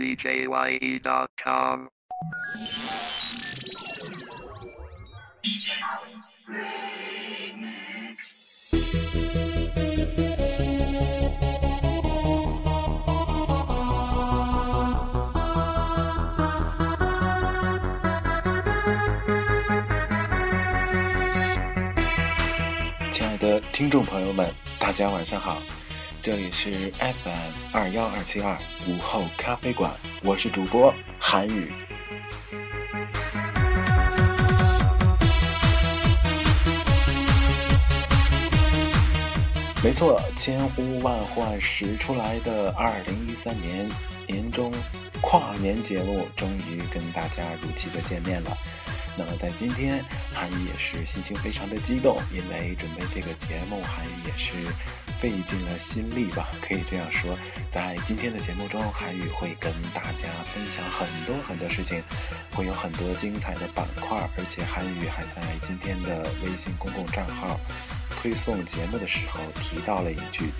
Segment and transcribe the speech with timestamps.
[0.00, 1.88] djye.com。
[23.12, 25.60] 亲爱的听众朋友们，大家晚上好，
[26.20, 28.54] 这里是 FM 二幺二七二
[28.86, 29.90] 午后咖啡馆，
[30.22, 31.72] 我是主播韩宇。
[39.82, 43.88] 没错，千呼万唤始出来的二零一三年
[44.26, 44.70] 年终
[45.22, 48.50] 跨年节目，终于跟大家如期的见面了。
[49.16, 54.52] 那么在今天，韩宇也是心情非常的激动，因为准备这个节目，韩宇也是
[55.20, 57.36] 费尽了心力吧，可以这样说。
[57.70, 62.02] 在今天的节目中，韩宇会跟大家分享很多很多事情，
[62.52, 67.60] 会有很多精彩的板块，而且韩宇还在今天的微信公共账号。
[68.22, 70.50] 推送节目的时候提到了一句，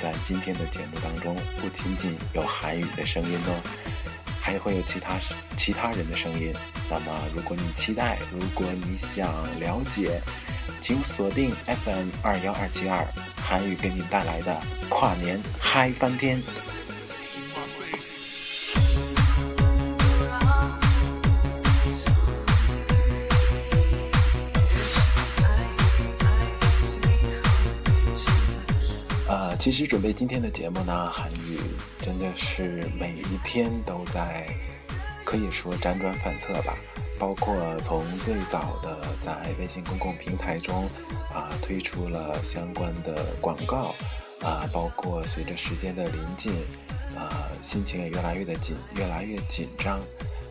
[0.00, 3.62] 在今天的节目当中，不仅仅有韩语的声音哦，
[4.42, 5.16] 还会有其他
[5.56, 6.52] 其他人的声音。
[6.90, 9.28] 那么，如果你期待，如果你想
[9.60, 10.20] 了解，
[10.80, 16.42] 请锁定 FM 二幺二七二，韩语给你带来的跨年嗨翻天。
[29.58, 31.60] 其实准备今天的节目呢，韩语
[32.02, 34.44] 真的是每一天都在，
[35.24, 36.76] 可以说辗转反侧吧。
[37.18, 40.90] 包括从最早的在微信公共平台中
[41.32, 43.94] 啊推出了相关的广告
[44.42, 46.52] 啊，包括随着时间的临近
[47.16, 50.00] 啊，心情也越来越的紧，越来越紧张。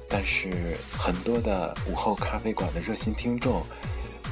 [0.08, 3.62] 但是很多的午后咖啡馆的热心听众。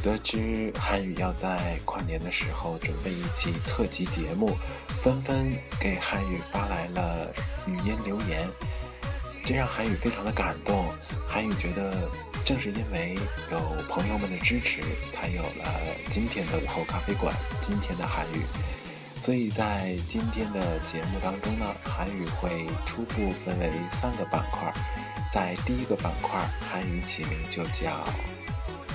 [0.01, 4.55] 得知韩语要在跨年的时候准备一期特辑节目，
[5.01, 7.33] 纷纷给韩语发来了
[7.67, 8.47] 语音留言，
[9.45, 10.85] 这让韩语非常的感动。
[11.27, 12.09] 韩语觉得，
[12.45, 13.17] 正是因为
[13.51, 13.59] 有
[13.89, 15.65] 朋友们的支持，才有了
[16.09, 18.45] 今天的午后咖啡馆，今天的韩语。
[19.21, 24.73] 所以在今天的节目当中呢，韩语会初步分为三个板块，
[25.29, 26.39] 在第一个板块，
[26.71, 27.91] 韩语起名就叫，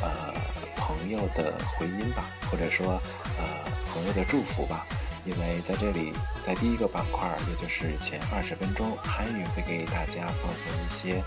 [0.00, 0.63] 呃。
[0.84, 3.00] 朋友的回音吧，或者说，
[3.38, 3.42] 呃，
[3.90, 4.86] 朋友的祝福吧。
[5.24, 6.12] 因为在这里，
[6.44, 11.22] 在第一个板块，也就是前二十分钟，韩语会给大家放送一些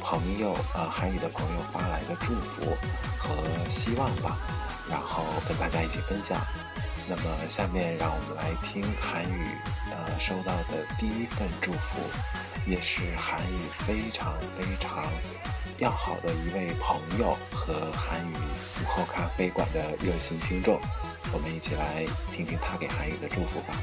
[0.00, 2.64] 朋友，呃，韩语的朋友发来的祝福
[3.18, 3.28] 和
[3.68, 4.38] 希望吧，
[4.88, 6.40] 然后跟大家一起分享。
[7.06, 9.46] 那么，下面让我们来听韩语，
[9.90, 12.00] 呃，收到的第一份祝福，
[12.66, 15.04] 也是韩语非常非常。
[15.80, 20.78] 要好的一位朋友和韩语午后咖啡馆的热心听众，
[21.34, 23.74] 我们一起来听听他给韩语的祝福吧。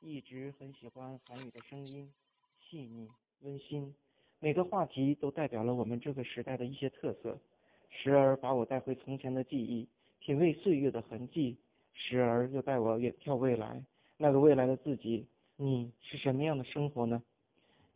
[0.00, 2.10] 一直很喜欢韩语的声音，
[2.58, 3.10] 细腻
[3.40, 3.94] 温馨，
[4.40, 7.38] 每个话题都代表了我们这个时代的一些特色，
[7.90, 9.86] 时而把我带回从前的记忆，
[10.18, 11.58] 品味岁月的痕迹，
[11.92, 13.84] 时而又带我远眺未来，
[14.16, 15.26] 那个未来的自己，
[15.56, 17.22] 你是什么样的生活呢？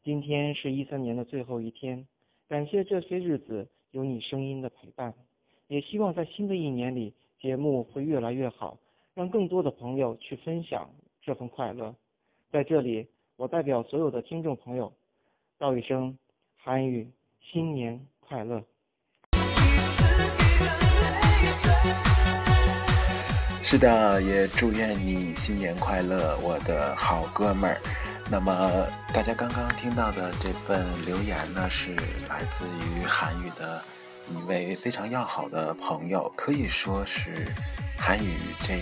[0.07, 2.07] 今天是一三年的最后一天，
[2.49, 5.13] 感谢这些日子有你声音的陪伴，
[5.67, 8.79] 也希望在新的一年里节目会越来越好，
[9.15, 10.89] 让更多的朋友去分享
[11.21, 11.93] 这份快乐。
[12.53, 14.93] 在这里，我代表所有的听众朋友，
[15.59, 16.17] 道一声
[16.55, 18.63] 韩语新年快乐。
[23.61, 28.06] 是的，也祝愿你新年快乐，我的好哥们儿。
[28.29, 31.95] 那么大家刚刚听到的这份留言呢，是
[32.29, 33.81] 来自于韩语的
[34.29, 37.47] 一位非常要好的朋友，可以说是
[37.97, 38.35] 韩语
[38.65, 38.81] 这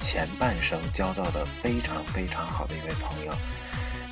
[0.00, 3.32] 前半生交到的非常非常好的一位朋友。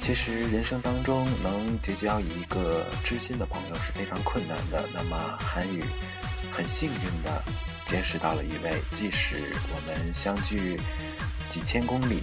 [0.01, 4.89] 其实人生当中能结交一个知心的朋友是非常困难的。
[4.95, 5.85] 那么韩语
[6.53, 7.43] 很幸运的
[7.85, 9.43] 结识到了一位，即使
[9.75, 10.81] 我们相距
[11.49, 12.23] 几千公里。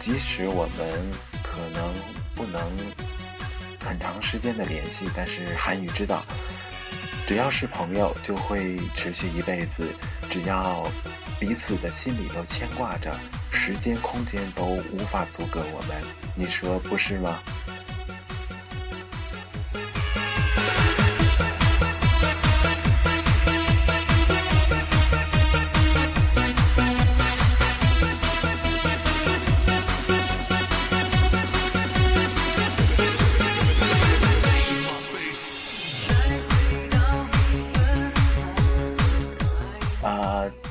[0.00, 1.00] 即使我们
[1.44, 1.94] 可能
[2.34, 2.60] 不能
[3.78, 6.24] 很长时间的联系，但是韩宇知道，
[7.28, 9.86] 只要是朋友就会持续一辈子。
[10.30, 10.90] 只要
[11.38, 13.14] 彼此的心里都牵挂着，
[13.52, 16.02] 时间空间都无法阻隔我们。
[16.34, 17.38] 你说不是吗？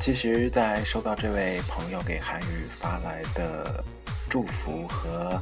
[0.03, 3.81] 其实，在收到这位朋友给韩宇发来的
[4.29, 5.41] 祝福和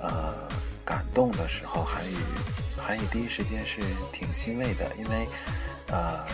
[0.00, 0.32] 呃
[0.84, 2.16] 感动的时候，韩宇
[2.76, 3.80] 韩宇第一时间是
[4.12, 5.26] 挺欣慰的，因为
[5.88, 6.24] 呃，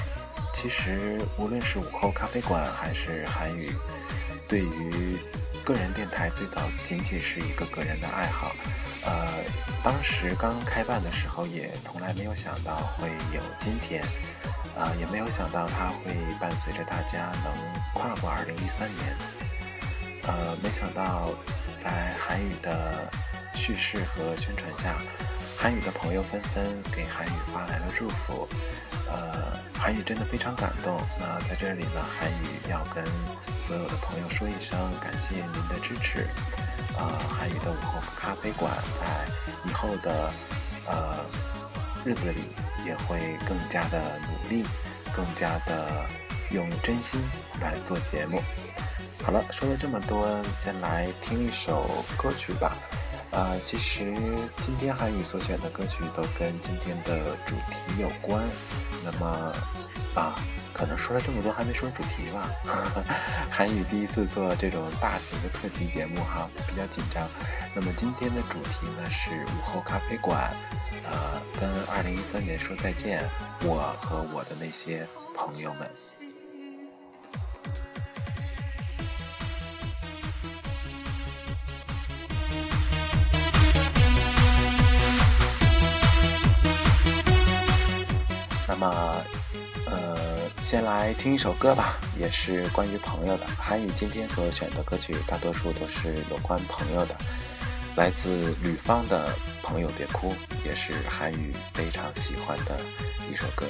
[0.52, 3.72] 其实无论是午后咖啡馆还是韩宇，
[4.46, 5.16] 对于
[5.64, 8.54] 个人电台最早仅仅是一个个人的爱好，
[9.06, 9.26] 呃，
[9.82, 14.04] 当时刚开办的时候也从来没有想到会有今天。
[14.78, 17.52] 啊，也没有想到它会伴随着大家能
[17.94, 19.16] 跨过2013年。
[20.26, 21.30] 呃，没想到
[21.78, 23.10] 在韩语的
[23.54, 24.94] 叙事和宣传下，
[25.58, 28.48] 韩语的朋友纷纷给韩语发来了祝福。
[29.06, 31.00] 呃，韩语真的非常感动。
[31.20, 33.04] 那在这里呢，韩语要跟
[33.60, 36.26] 所有的朋友说一声感谢您的支持。
[36.96, 39.04] 啊，韩语的午后咖啡馆在
[39.68, 40.32] 以后的
[40.86, 41.16] 呃
[42.04, 42.40] 日子里。
[42.86, 44.62] 也会更加的努力，
[45.16, 46.04] 更加的
[46.50, 47.18] 用真心
[47.58, 48.42] 来做节目。
[49.22, 52.76] 好了，说了这么多，先来听一首歌曲吧。
[53.34, 54.14] 呃，其实
[54.60, 58.42] 今天韩语所选的歌曲都跟今天的主题有关。
[59.04, 59.52] 那么，
[60.14, 60.38] 啊。
[60.74, 62.50] 可能说了这么多还没说主题吧？
[63.48, 67.28] 韩语第一次做这种大型的特辑节目哈，比较紧张。
[67.76, 70.52] 那么今天的主题呢是午后咖啡馆，
[71.08, 73.22] 呃，跟二零一三年说再见，
[73.62, 75.06] 我和我的那些
[75.36, 75.88] 朋友们。
[88.74, 89.22] 那么。
[89.86, 90.18] 呃
[90.62, 93.46] 先来听一首歌吧，也是关于朋友的。
[93.58, 97.14] 韩语今天所选的歌曲，大多数都是有关朋友的。
[97.94, 99.28] 来自吕方的
[99.62, 100.32] 《朋友别哭》，
[100.66, 102.78] 也是韩语非常喜欢的
[103.30, 103.66] 一首歌。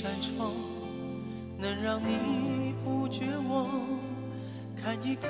[0.00, 0.52] 扇窗
[1.58, 3.66] 能让你不绝望，
[4.80, 5.28] 看一看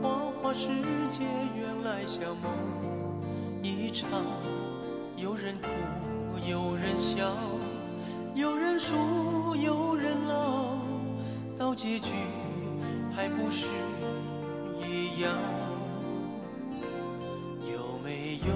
[0.00, 0.68] 花花世
[1.10, 1.24] 界，
[1.58, 2.48] 原来像梦
[3.60, 4.08] 一场。
[5.16, 5.66] 有人哭，
[6.48, 7.34] 有人笑，
[8.36, 10.78] 有人输，有人老，
[11.58, 12.12] 到结局
[13.16, 13.66] 还不是
[14.80, 15.34] 一样？
[17.66, 18.54] 有没有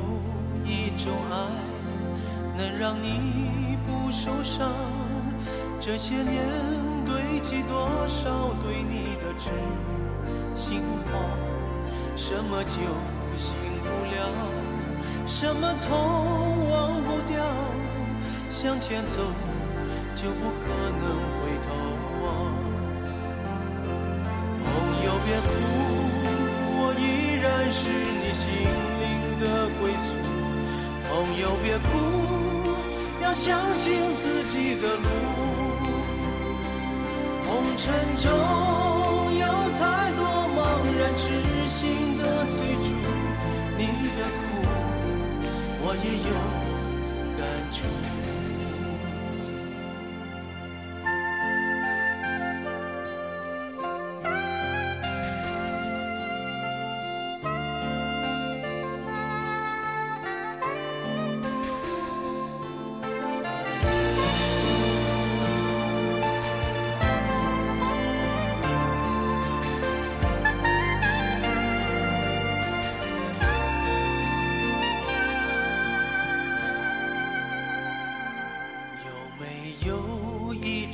[0.65, 4.71] 一种爱，能让你不受伤？
[5.85, 6.47] 这些年
[7.05, 9.51] 堆积多少对你的痴
[10.55, 11.19] 心话？
[12.15, 12.79] 什么酒
[13.37, 13.53] 醒
[13.83, 14.31] 不了，
[15.27, 17.43] 什么痛忘不掉？
[18.49, 19.19] 向前走
[20.15, 20.69] 就不可
[21.01, 21.19] 能
[37.85, 39.45] 尘中有
[39.77, 40.21] 太多
[40.55, 40.57] 茫
[41.01, 41.23] 然痴
[41.67, 42.95] 心的追逐，
[43.77, 43.81] 你
[44.17, 44.41] 的苦
[45.83, 46.62] 我也有。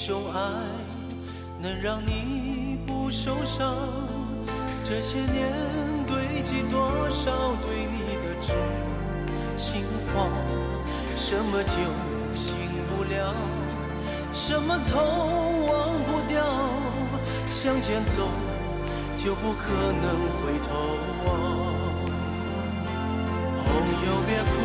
[0.09, 0.41] 种爱
[1.61, 3.77] 能让你不受伤，
[4.83, 5.53] 这些年
[6.07, 7.31] 堆积多少
[7.67, 8.55] 对你的痴
[9.59, 9.85] 心
[10.15, 10.27] 话？
[11.15, 11.73] 什么酒
[12.35, 12.57] 醒
[12.89, 13.35] 不了，
[14.33, 14.97] 什么痛
[15.67, 16.43] 忘不掉？
[17.45, 18.31] 向前走
[19.15, 20.97] 就不可能回头
[21.27, 21.29] 望。
[23.63, 23.69] 朋
[24.07, 24.57] 友别哭，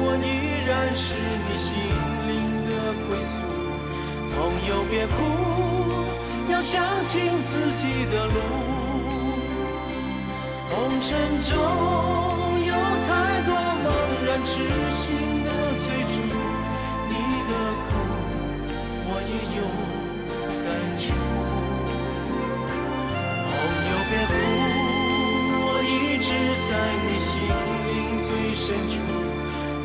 [0.00, 1.68] 我依然是你心
[2.28, 2.30] 灵
[2.64, 2.70] 的
[3.10, 3.61] 归宿。
[4.42, 5.14] 朋友别哭，
[6.50, 8.34] 要相信自己的路。
[10.68, 11.54] 红尘中
[12.66, 12.74] 有
[13.06, 13.08] 太
[13.46, 13.86] 多茫
[14.26, 14.50] 然痴
[14.90, 15.04] 心
[15.44, 16.14] 的追逐，
[17.08, 17.14] 你
[17.46, 17.50] 的
[17.86, 17.88] 苦
[19.06, 19.62] 我也有
[20.64, 20.66] 感
[20.98, 21.04] 触。
[23.46, 23.50] 朋
[23.86, 24.34] 友别哭，
[25.62, 26.28] 我一直
[26.66, 26.70] 在
[27.04, 27.30] 你心
[27.86, 27.90] 灵
[28.26, 28.92] 最深处。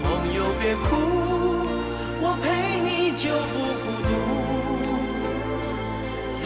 [0.01, 0.89] 朋友别哭，
[2.23, 2.45] 我陪
[2.81, 4.06] 你就不孤单。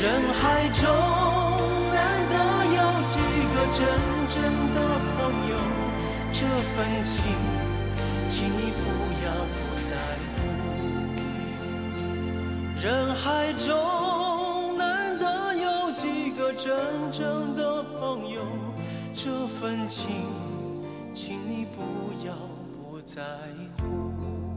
[0.01, 0.81] 人海中
[1.93, 2.33] 难得
[2.65, 3.13] 有几
[3.53, 3.79] 个真
[4.27, 4.41] 正
[4.73, 4.77] 的
[5.15, 5.53] 朋友，
[6.33, 6.39] 这
[6.73, 7.21] 份情，
[8.27, 8.81] 请你不
[9.23, 9.89] 要不在
[10.25, 10.41] 乎。
[12.81, 16.73] 人海中难得有几个真
[17.11, 18.41] 正的朋友，
[19.13, 19.29] 这
[19.59, 20.31] 份情，
[21.13, 22.33] 请你不要
[22.89, 23.21] 不在
[23.77, 24.50] 乎。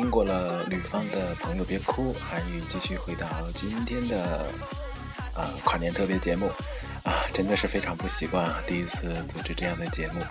[0.00, 4.46] 听过了吕方的朋友别哭，韩语继续回到今天的
[5.34, 6.50] 啊跨年特别节目
[7.04, 10.22] 啊，真的是非常不习惯啊，第一次组织这样的节目。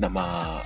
[0.00, 0.60] 那么，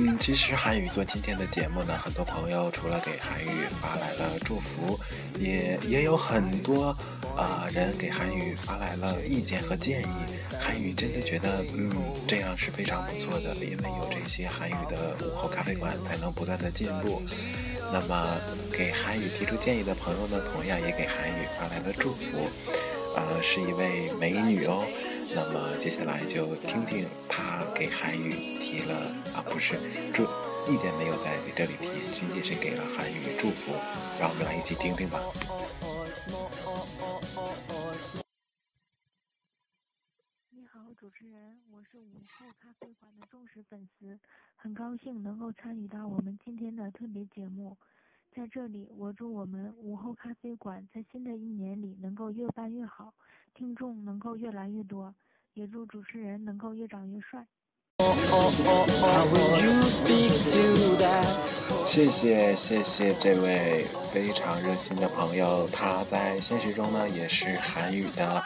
[0.00, 4.96] 嗯，其实韩语做今天的节目呢，很多朋友除了给韩语发来了祝福，
[5.36, 6.96] 也也有很多
[7.36, 10.06] 啊、人给韩语发来了意见和建议。
[10.60, 11.90] 韩语真的觉得，嗯，
[12.28, 17.20] 这样是非常不错的，因为有这些韩语的午后咖啡馆才能不断的进步。
[17.92, 18.36] 那么，
[18.72, 22.48] 给韩语提出建议的朋友呢，同样也给韩语发来了祝福，
[23.16, 24.84] 呃，是一位美女哦。
[25.34, 28.94] 那么接下来就听听她给韩语提了
[29.32, 29.80] 啊，不是
[30.12, 30.24] 祝
[30.70, 33.72] 意见没有在这里提，仅仅是给了韩语祝福，
[34.20, 35.16] 让我们来一起听听吧。
[40.50, 44.20] 你好，主持人，我是午后咖啡馆的忠实粉丝，
[44.54, 47.74] 很高兴能够参与到我们今天的特别节目。
[48.36, 53.14] 在这里，我祝我们午后咖啡馆在新的一年里能够越办越好，
[53.54, 55.14] 听众能够越来越多，
[55.54, 57.48] 也祝主持人能够越长越帅。
[61.84, 68.44] 谢谢谢谢这位非常热心的朋友，他在现实中呢也是韩语的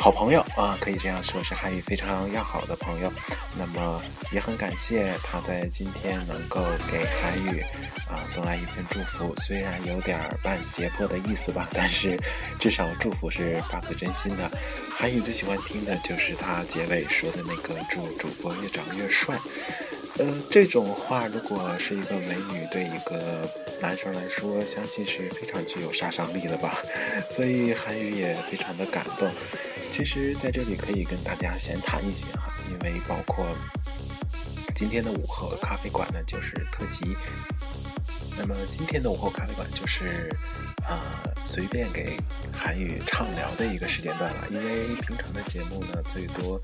[0.00, 3.12] 好朋友啊，可以这样说是韩语非常要好的朋友。
[3.58, 4.00] 那么
[4.32, 7.60] 也很感谢他在今天能够给韩语
[8.08, 12.16] 啊送来一份祝福，虽然有点儿半胁迫的意思吧，但是
[12.60, 14.50] 至少祝福是发自真心的。
[14.96, 19.36] 韩语最喜欢听的就是他结尾说的那个祝主播越长越帅。
[20.18, 23.48] 呃，这种话如果是一个美女对一个
[23.80, 26.78] 男生来说，相信是非常具有杀伤力的吧。
[27.30, 29.30] 所以韩语也非常的感动。
[29.90, 33.46] 其实，在这里可以跟大家闲谈一些哈，因为包括
[34.74, 37.16] 今天的午后咖啡馆呢，就是特辑。
[38.38, 40.30] 那么今天的午后咖啡馆就是
[40.86, 42.16] 啊、随便给
[42.52, 46.60] 韩语畅聊的一个时间段了，因为平常的节目呢，最多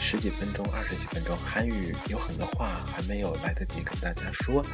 [0.00, 4.64] 十几分钟、二十几分钟，韩语有很多话还没有来得及跟大家说，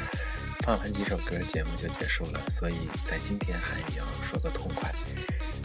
[0.64, 2.40] 放完几首歌，节目就结束了。
[2.48, 4.90] 所以在今天韩语要说个痛快。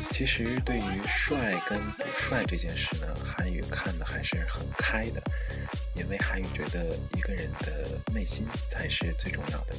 [0.09, 5.21] 其实对于帅跟不帅这件事呢，韩语看的还是很开的，
[5.95, 9.75] 因为韩语觉得一个人的内心才是最重要的。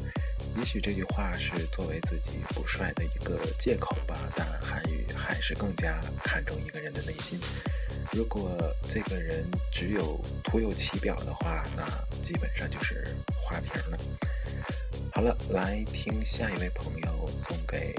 [0.57, 7.41] 也许这句话是作为自己不帅的一个借口吧，但韩语还是更加看重一个人的内心。
[8.13, 8.57] 如果
[8.89, 11.85] 这个人只有徒有其表的话，那
[12.23, 13.99] 基本上就是花瓶了。
[15.15, 17.95] 好了，来听下一位朋友送给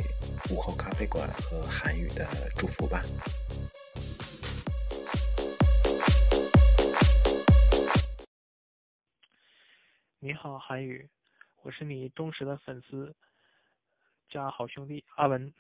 [0.52, 3.02] 午后咖啡馆和韩语的祝福吧。
[10.20, 11.10] 你好，韩语，
[11.62, 13.16] 我是你忠实的粉丝
[14.28, 15.54] 加好兄弟阿文。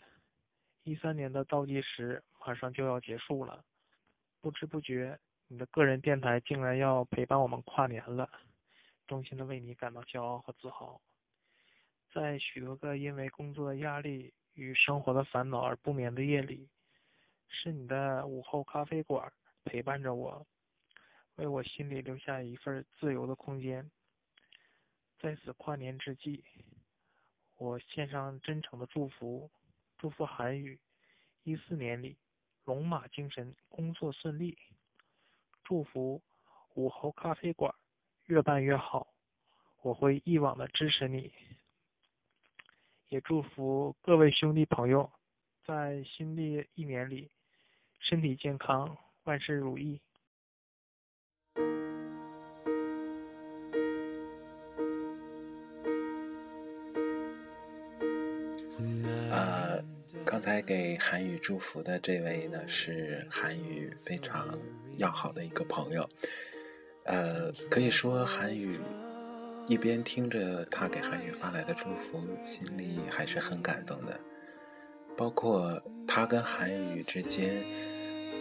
[0.83, 3.63] 一三年的倒计时马上就要结束了，
[4.41, 8.29] 不知不觉，你的个人电台竟然要陪伴我们跨年了，
[9.07, 10.99] 衷心的为你感到骄傲和自豪。
[12.15, 16.69] 在许多个因为工作的压力与生活的烦恼而不眠的夜里，
[17.49, 19.29] 是你的午后咖啡馆
[19.65, 20.47] 陪伴着我，
[21.35, 23.91] 为我心里留下一份自由的空间。
[25.19, 26.41] 在此跨年之际，
[27.57, 29.51] 我献上真诚的祝福，
[29.97, 30.79] 祝福韩语
[31.43, 32.15] 一四年里
[32.63, 34.57] 龙马精神，工作顺利。
[35.65, 36.21] 祝福
[36.75, 37.75] 午后咖啡馆
[38.27, 39.13] 越办越好，
[39.81, 41.33] 我会一往的支持你。
[43.09, 45.11] 也祝福各位兄弟朋友，
[45.65, 47.29] 在新的一年里
[47.99, 50.01] 身体健康，万事如意。
[59.31, 59.83] 呃，
[60.25, 64.57] 刚才给韩语祝福的这位呢，是韩语非常
[64.97, 66.09] 要好的一个朋友。
[67.03, 68.79] 呃，可以说韩语
[69.67, 74.19] 一边听着他给韩语发来的祝福，心里还是很感动的。
[75.17, 77.63] 包括他跟韩语之间，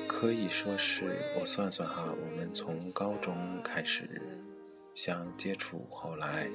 [0.07, 4.21] 可以说是我算算哈，我们从高中开始
[4.93, 6.47] 相接触，后来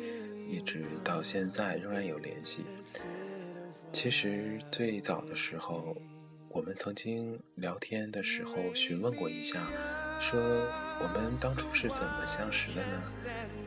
[0.48, 2.66] 一直到现在仍然有联系。
[3.92, 5.96] 其实最早的时候，
[6.50, 9.68] 我们曾经聊天的时候询问过一下，
[10.20, 10.40] 说
[11.02, 13.02] 我们当初是怎么相识的呢？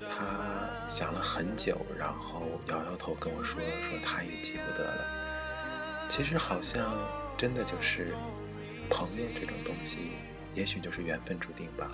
[0.08, 0.61] 他
[0.92, 6.06] 想了很久，然后摇摇头跟我说，说他也记不得了。
[6.06, 6.94] 其实好像
[7.34, 8.14] 真的就是
[8.90, 10.10] 朋友这种东西，
[10.54, 11.90] 也许就是缘分注定吧。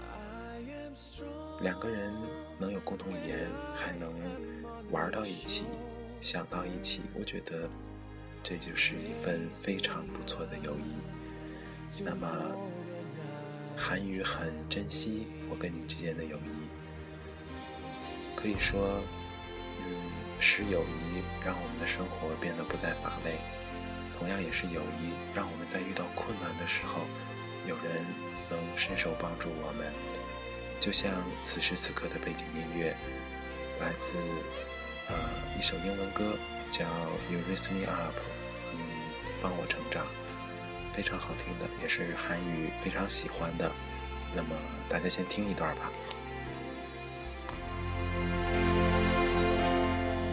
[1.61, 2.12] 两个人
[2.59, 4.12] 能有共同语言，还能
[4.90, 5.64] 玩到一起，
[6.21, 7.71] 想到一起，我觉得。
[8.40, 12.02] 这就是一份非常不错的友谊。
[12.02, 12.28] 那么，
[13.76, 16.68] 韩语很珍惜我跟你之间的友谊。
[18.38, 19.02] 可以说，
[19.83, 23.35] 嗯，是友谊让我们的生活变得不再乏味，
[24.16, 27.02] 同样也是友谊让我们在遇到困难的时候，
[27.66, 28.07] 有人
[28.49, 29.92] 能伸手帮助我们。
[30.78, 31.11] 就像
[31.42, 32.97] 此时此刻的背景音乐，
[33.80, 34.15] 来自
[35.08, 35.15] 呃
[35.58, 36.39] 一首英文歌。
[36.71, 36.84] 叫
[37.30, 38.15] You Raise Me Up，
[38.73, 38.78] 你
[39.41, 40.06] 帮我成长，
[40.93, 43.73] 非常好听的，也是韩语非常喜欢的。
[44.34, 44.50] 那么
[44.86, 45.91] 大家先听一段吧。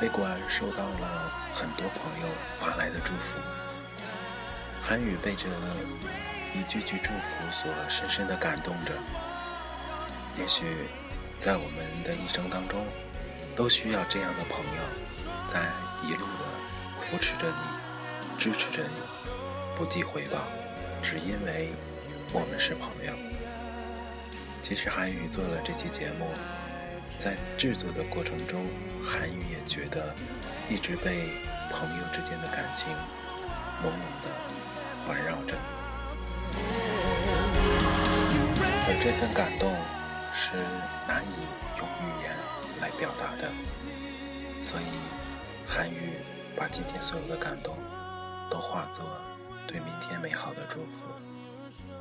[0.00, 3.38] 午后咖啡馆收到了很多朋友发来的祝福。
[4.80, 5.46] 韩语被这
[6.58, 8.92] 一句句祝福所深深的感动着。
[10.38, 10.64] 也许，
[11.42, 12.86] 在我们的一生当中，
[13.54, 14.82] 都需要这样的朋友，
[15.52, 15.60] 在
[16.02, 16.44] 一路的
[16.98, 18.94] 扶持着你，支持着你，
[19.76, 20.38] 不计回报，
[21.02, 21.72] 只因为
[22.32, 23.12] 我们是朋友。
[24.62, 26.26] 其实韩语做了这期节目。
[27.18, 28.64] 在制作的过程中，
[29.02, 30.14] 韩语也觉得
[30.68, 31.28] 一直被
[31.70, 32.88] 朋友之间的感情
[33.82, 34.28] 浓浓的
[35.06, 35.56] 环绕着，
[38.86, 39.74] 而这份感动
[40.34, 40.56] 是
[41.08, 41.46] 难以
[41.78, 42.30] 用语言
[42.80, 43.50] 来表达的。
[44.62, 44.84] 所以，
[45.66, 46.18] 韩语
[46.56, 47.76] 把今天所有的感动
[48.50, 49.04] 都化作
[49.66, 51.06] 对明天美好的祝福。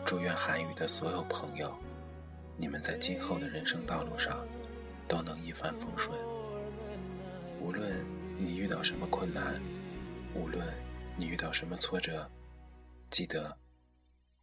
[0.06, 1.74] 祝愿韩语的所有朋友，
[2.58, 4.38] 你们在今后的人生道路上。
[5.10, 6.16] 都能一帆风顺。
[7.62, 8.06] 无论
[8.38, 9.62] 你遇到什么困难，
[10.34, 10.66] 无论
[11.18, 12.30] 你遇到什么挫折，
[13.10, 13.56] 记得，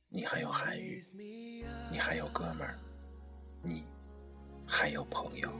[0.08, 1.02] 你还有韩语，
[1.90, 2.78] 你还有哥们儿，
[3.62, 3.84] 你
[4.66, 5.50] 还有朋友。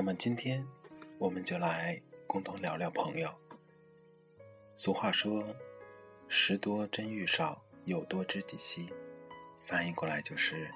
[0.00, 0.66] 那么今天，
[1.18, 3.30] 我们就来共同聊聊朋友。
[4.74, 5.54] 俗话说
[6.26, 8.90] ：“时多真遇少，友多知己稀。”
[9.60, 10.70] 翻译过来就是：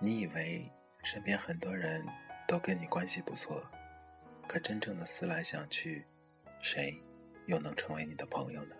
[0.00, 0.68] 你以为
[1.04, 2.04] 身边很多人
[2.48, 3.64] 都跟你关系不错，
[4.48, 6.04] 可真正的思来想去，
[6.60, 7.00] 谁
[7.46, 8.74] 又能成为你的朋友呢？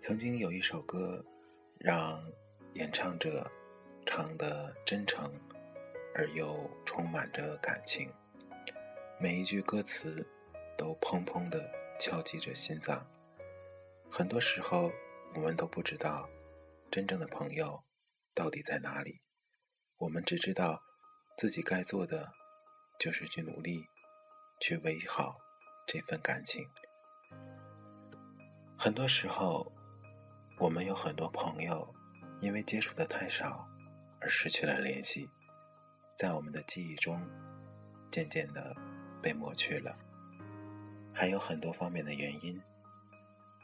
[0.00, 1.24] 曾经有一首歌，
[1.80, 2.24] 让
[2.74, 3.50] 演唱者
[4.06, 5.28] 唱的真诚。
[6.12, 8.12] 而又充满着感情，
[9.22, 10.26] 每一句歌词
[10.78, 13.06] 都砰砰地敲击着心脏。
[14.10, 14.90] 很多时候，
[15.34, 16.26] 我们都不知道
[16.90, 17.84] 真正的朋友
[18.34, 19.20] 到底在哪里。
[19.98, 20.80] 我们只知道
[21.36, 22.32] 自己该做的
[22.98, 23.84] 就是去努力，
[24.58, 25.36] 去维好
[25.86, 26.66] 这份感情。
[28.78, 29.70] 很多时候，
[30.58, 31.94] 我们有很多朋友，
[32.40, 33.68] 因为接触的太少
[34.18, 35.28] 而失去了联系，
[36.16, 37.22] 在我们的记忆中
[38.10, 38.74] 渐渐的
[39.20, 39.96] 被抹去了。
[41.12, 42.60] 还有很多方面的原因，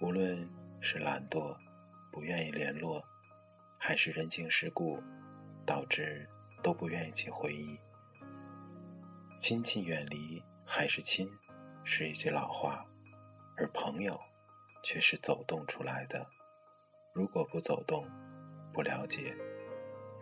[0.00, 0.48] 无论
[0.80, 1.56] 是懒惰、
[2.12, 3.04] 不愿意联络，
[3.78, 5.02] 还是人情世故，
[5.64, 6.28] 导致
[6.62, 7.78] 都不愿意去回忆。
[9.38, 11.30] 亲戚远离还是亲，
[11.84, 12.84] 是一句老话，
[13.56, 14.20] 而朋友。
[14.82, 16.24] 却是走动出来的。
[17.12, 18.08] 如果不走动，
[18.72, 19.36] 不了解，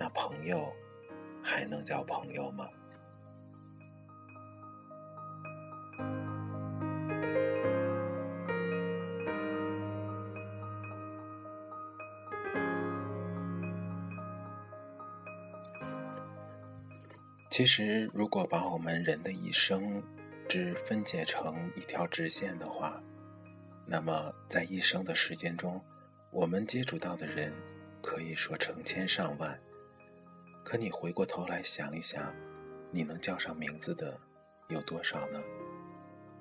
[0.01, 0.73] 那朋友
[1.43, 2.67] 还能叫朋友吗？
[17.55, 20.03] 其实，如果把我们人的一生
[20.49, 23.01] 只分解成一条直线的话，
[23.87, 25.81] 那么，在一生的时间中，
[26.33, 27.55] 我们接触到的人
[28.03, 29.57] 可以说成千上万。
[30.65, 32.35] 可你回过头来想一想，
[32.91, 34.19] 你能叫上名字的
[34.67, 35.41] 有多少呢？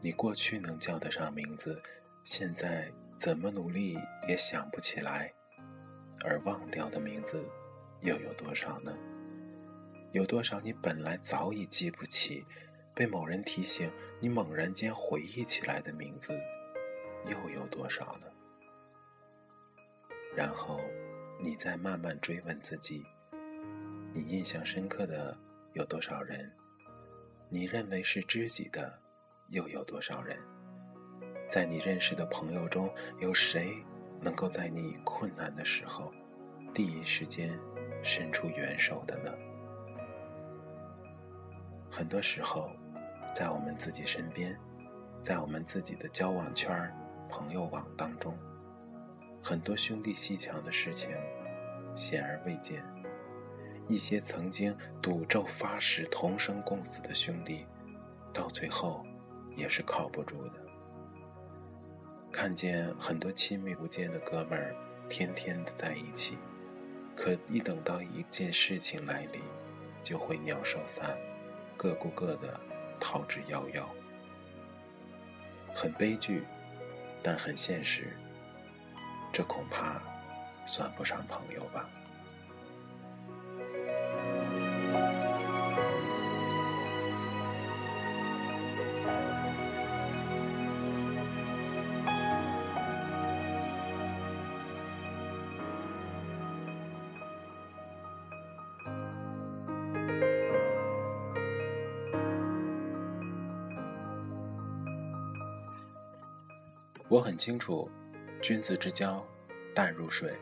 [0.02, 1.80] 你过去能叫得上名字，
[2.24, 5.32] 现在怎么努力也想不起来，
[6.26, 7.46] 而忘掉的名字
[8.02, 8.92] 又有多少呢？
[10.14, 12.46] 有多少你本来早已记不起，
[12.94, 16.40] 被某人提醒，你猛然间回忆起来的名字？
[17.26, 18.28] 又有多少呢？
[20.36, 20.80] 然后，
[21.44, 23.04] 你再慢慢追问自己：
[24.14, 25.36] 你印象深刻的
[25.74, 26.52] 有多少人？
[27.50, 29.00] 你认为是知己的
[29.48, 30.38] 又有多少人？
[31.50, 32.88] 在你认识的朋友中，
[33.20, 33.84] 有谁
[34.22, 36.14] 能够在你困难的时候
[36.72, 37.60] 第一时间
[38.04, 39.34] 伸出援手的呢？
[41.96, 42.72] 很多时候，
[43.36, 44.60] 在我们自己身边，
[45.22, 46.92] 在我们自己的交往圈。
[47.30, 48.36] 朋友网当中，
[49.44, 51.12] 很多兄弟阋墙的事情
[51.94, 52.84] 显而未见。
[53.88, 57.64] 一些曾经赌咒发誓同生共死的兄弟，
[58.34, 59.06] 到最后
[59.56, 60.54] 也是靠不住的。
[62.32, 64.76] 看见很多亲密无间的哥们儿
[65.08, 66.40] 天天的在一起，
[67.16, 69.44] 可一等到一件事情来临，
[70.02, 71.16] 就会鸟兽散，
[71.84, 72.58] 各顾各的，
[72.98, 73.84] 逃之夭夭，
[75.74, 76.46] 很悲剧。
[77.26, 78.18] 但很现实，
[79.32, 80.02] 这恐怕
[80.66, 81.90] 算不上朋友吧。
[107.14, 107.92] 我很清楚，
[108.42, 109.24] 君子之交
[109.76, 110.36] 淡如水。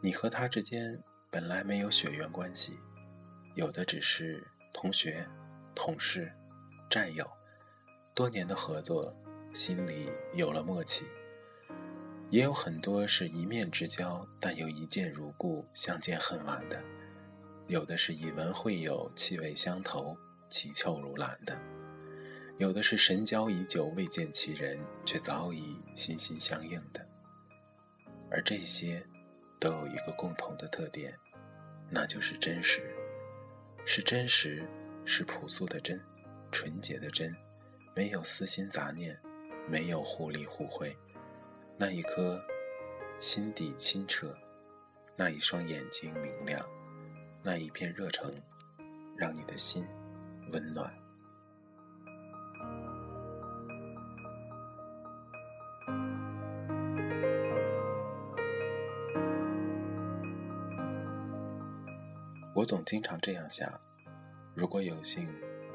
[0.00, 1.02] 你和他之间
[1.32, 2.78] 本来没有血缘关系，
[3.56, 5.26] 有的只是同学、
[5.74, 6.32] 同事、
[6.88, 7.28] 战友，
[8.14, 9.12] 多年的合作，
[9.52, 11.06] 心里有了默契。
[12.30, 16.78] 也有很多是一面之交，但又一见如故，相见恨晚的；
[17.66, 20.16] 有的是以文会友，气味相投，
[20.48, 21.58] 乞俏如兰的。
[22.58, 27.04] 有的是神交已久未见其人，却早已心心相印的，
[28.30, 29.04] 而这些
[29.58, 31.18] 都有一个共同的特点，
[31.90, 32.94] 那就是真实，
[33.84, 34.64] 是真实，
[35.04, 36.00] 是朴素的真，
[36.52, 37.34] 纯洁的真，
[37.96, 39.18] 没有私心杂念，
[39.68, 40.96] 没有互利互惠，
[41.76, 42.40] 那一颗
[43.18, 44.36] 心底清澈，
[45.16, 46.64] 那一双眼睛明亮，
[47.42, 48.32] 那一片热诚，
[49.16, 49.84] 让你的心
[50.52, 51.01] 温暖。
[62.62, 63.68] 我总经常这样想：
[64.54, 65.28] 如果有幸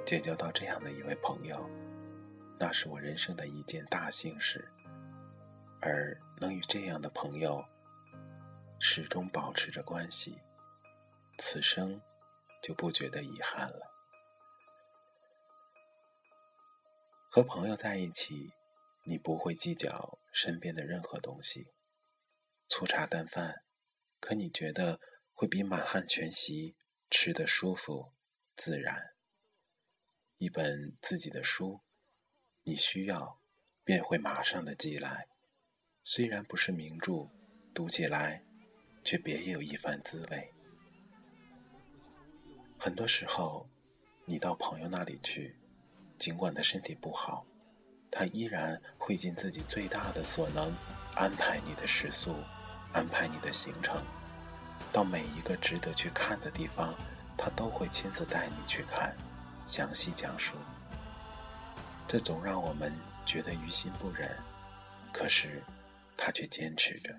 [0.05, 1.69] 结交到这样的一位朋友，
[2.57, 4.71] 那是我人生的一件大幸事。
[5.81, 7.61] 而能与这样的朋友
[8.79, 10.39] 始终保持着关系，
[11.37, 12.01] 此生
[12.63, 13.93] 就不觉得遗憾了。
[17.29, 18.53] 和朋友在一起，
[19.03, 21.73] 你不会计较身边的任何东西，
[22.69, 23.55] 粗茶淡饭，
[24.21, 25.01] 可你觉得。
[25.39, 26.75] 会比满汉全席
[27.11, 28.11] 吃得舒服、
[28.55, 29.13] 自然。
[30.39, 31.81] 一本自己的书，
[32.63, 33.39] 你需要
[33.83, 35.27] 便会马上的寄来。
[36.01, 37.29] 虽然不是名著，
[37.71, 38.43] 读起来
[39.03, 40.51] 却别有一番滋味。
[42.79, 43.69] 很多时候，
[44.25, 45.55] 你到朋友那里去，
[46.17, 47.45] 尽管他身体不好，
[48.09, 50.75] 他依然会尽自己最大的所能
[51.13, 52.33] 安排你的食宿，
[52.91, 54.03] 安排你的行程，
[54.91, 56.93] 到每一个值得去看的地方，
[57.37, 59.15] 他都会亲自带你去看，
[59.65, 60.55] 详细讲述。
[62.07, 62.93] 这总让我们
[63.25, 64.35] 觉得于心不忍，
[65.11, 65.61] 可是
[66.15, 67.13] 他却坚持着。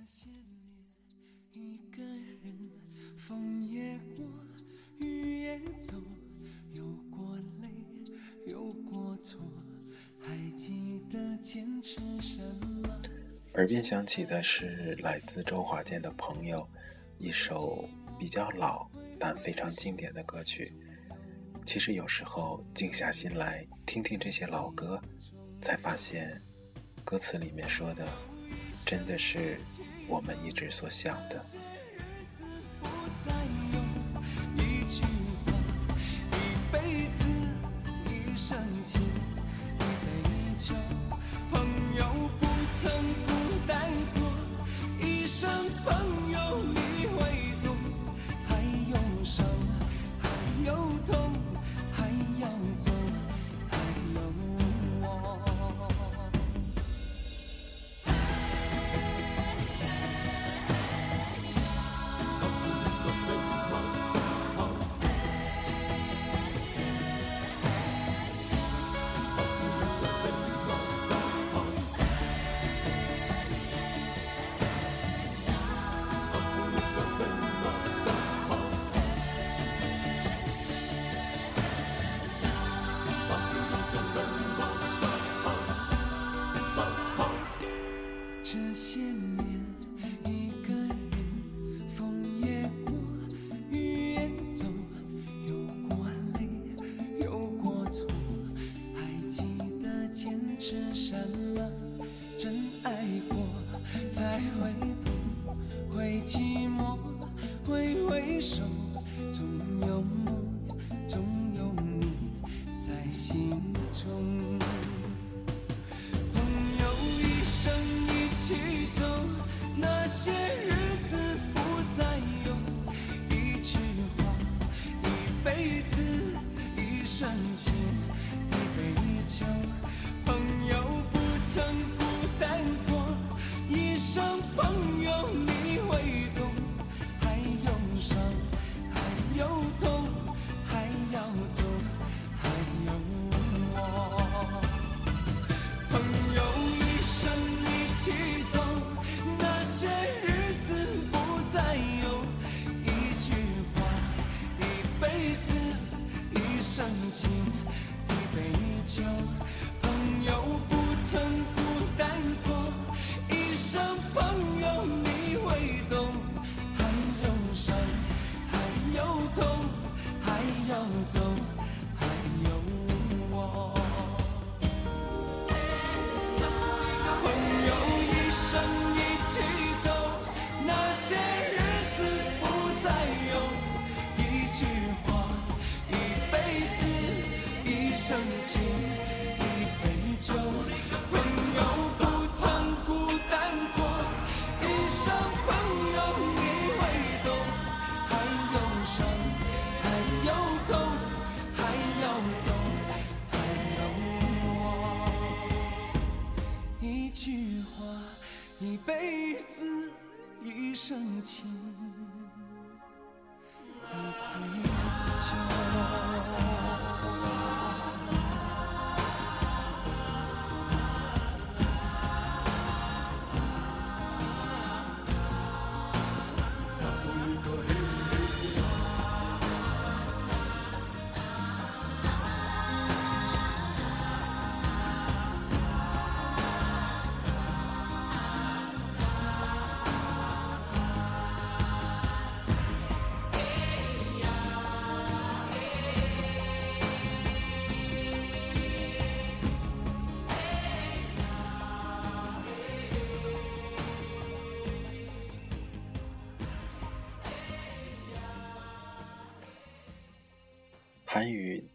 [13.54, 16.66] 耳边响起的是来自周华健的朋友，
[17.18, 20.72] 一首比较老但非常经典的歌曲。
[21.66, 25.00] 其实有时候静下心来听听这些老歌，
[25.60, 26.40] 才发现
[27.04, 28.06] 歌词里面说的，
[28.86, 29.58] 真的是
[30.08, 31.44] 我们一直所想的。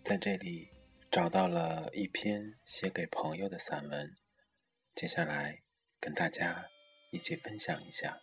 [0.04, 0.68] 在这里
[1.10, 4.14] 找到了一篇写给朋友的散文，
[4.94, 5.62] 接下来
[5.98, 6.66] 跟大家
[7.10, 8.20] 一起分享一下。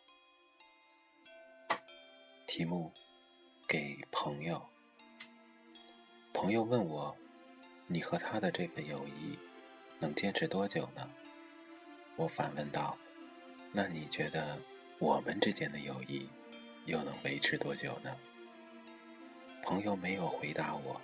[2.46, 2.92] 题目：
[3.66, 4.68] 给朋友。
[6.34, 7.16] 朋友问我
[7.88, 9.38] ：“你和他的这份友谊
[10.00, 11.10] 能坚持多久呢？”
[12.16, 12.98] 我反问道
[13.72, 14.60] ：“那你觉得
[14.98, 16.28] 我们之间的友谊
[16.84, 18.14] 又能维持多久呢？”
[19.64, 21.00] 朋友没有回答我，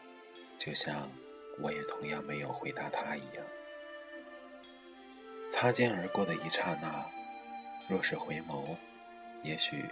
[0.58, 1.10] 就像
[1.58, 3.44] 我也同样没有回答他一样。
[5.52, 7.06] 擦肩而过的一刹那，
[7.88, 8.76] 若是回眸，
[9.42, 9.84] 也许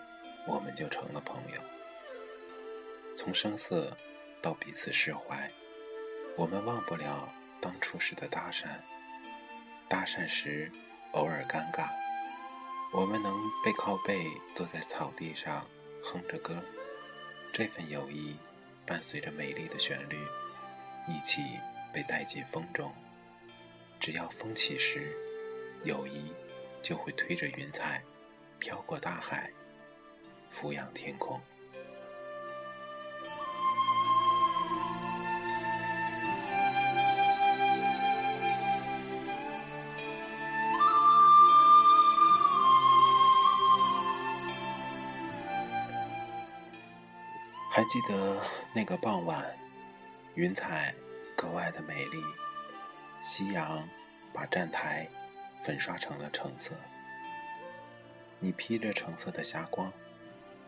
[0.47, 1.61] 我们就成了朋友。
[3.17, 3.97] 从生涩
[4.43, 5.51] 到彼此释怀，
[6.37, 8.67] 我们忘不了当初时的搭讪。
[9.89, 10.73] 搭讪时
[11.13, 11.89] 偶尔尴尬，
[12.93, 15.67] 我们能背靠背坐在草地上
[16.03, 16.57] 哼着歌，
[17.53, 18.37] 这份友谊。
[18.87, 20.17] 伴随着美丽的旋律，
[21.07, 21.59] 一起
[21.93, 22.93] 被带进风中。
[24.01, 25.13] 只要风起时，
[25.85, 26.33] 友谊
[26.83, 28.03] 就会推着云彩
[28.59, 29.51] 飘过大海，
[30.51, 31.41] 俯仰天空。
[47.71, 48.41] 还记得
[48.73, 49.45] 那个傍晚，
[50.35, 50.93] 云彩
[51.37, 52.21] 格外的美丽，
[53.23, 53.89] 夕阳
[54.33, 55.09] 把站台
[55.63, 56.73] 粉刷成了橙色。
[58.41, 59.93] 你披着橙色的霞光，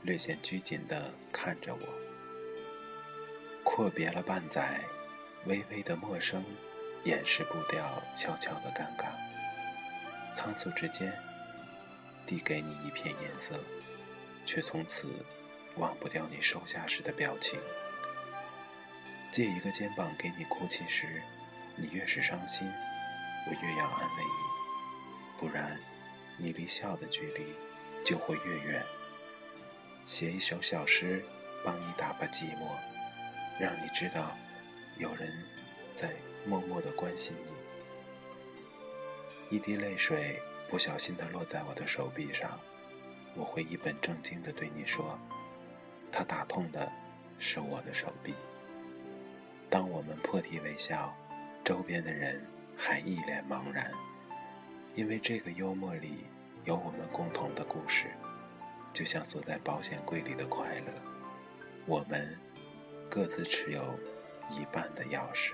[0.02, 1.80] 略显拘谨地看着我。
[3.64, 4.80] 阔别了半载，
[5.46, 6.44] 微微的陌生
[7.02, 9.06] 掩饰不掉悄悄的尴尬。
[10.36, 11.12] 仓促之间，
[12.24, 13.58] 递给你一片颜色，
[14.46, 15.08] 却从此。
[15.78, 17.60] 忘不掉你收下时的表情，
[19.30, 21.22] 借一个肩膀给你哭泣时，
[21.76, 22.66] 你越是伤心，
[23.46, 24.30] 我越要安慰你，
[25.38, 25.78] 不然
[26.38, 27.54] 你离笑的距离
[28.04, 28.82] 就会越远。
[30.06, 31.22] 写一首小诗，
[31.64, 32.78] 帮你打发寂寞，
[33.58, 34.34] 让你知道
[34.96, 35.30] 有人
[35.94, 36.14] 在
[36.46, 37.52] 默默的关心你。
[39.56, 42.58] 一滴泪水不小心的落在我的手臂上，
[43.34, 45.18] 我会一本正经的对你说。
[46.10, 46.90] 他打痛的
[47.38, 48.34] 是我的手臂。
[49.68, 51.14] 当我们破涕为笑，
[51.64, 53.90] 周边的人还一脸茫然，
[54.94, 56.26] 因为这个幽默里
[56.64, 58.06] 有我们共同的故事，
[58.92, 60.92] 就像锁在保险柜里的快乐，
[61.84, 62.38] 我们
[63.10, 63.98] 各自持有
[64.50, 65.52] 一半的钥匙。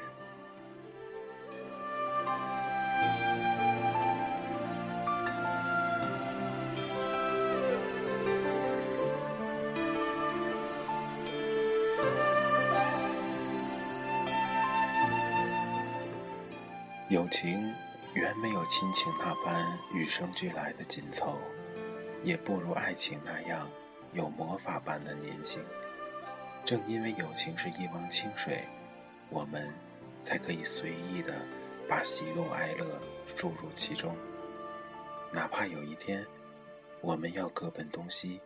[17.43, 17.75] 情
[18.15, 21.37] 远没有亲情那般与生俱来的紧凑，
[22.23, 23.69] 也不如爱情那样
[24.13, 25.61] 有魔法般的粘性。
[26.65, 28.65] 正因为友情是一汪清水，
[29.29, 29.75] 我们
[30.23, 31.35] 才可以随意的
[31.89, 33.01] 把喜怒哀乐
[33.35, 34.17] 注入其中。
[35.33, 36.25] 哪怕有一天
[37.01, 38.41] 我们要各奔东西，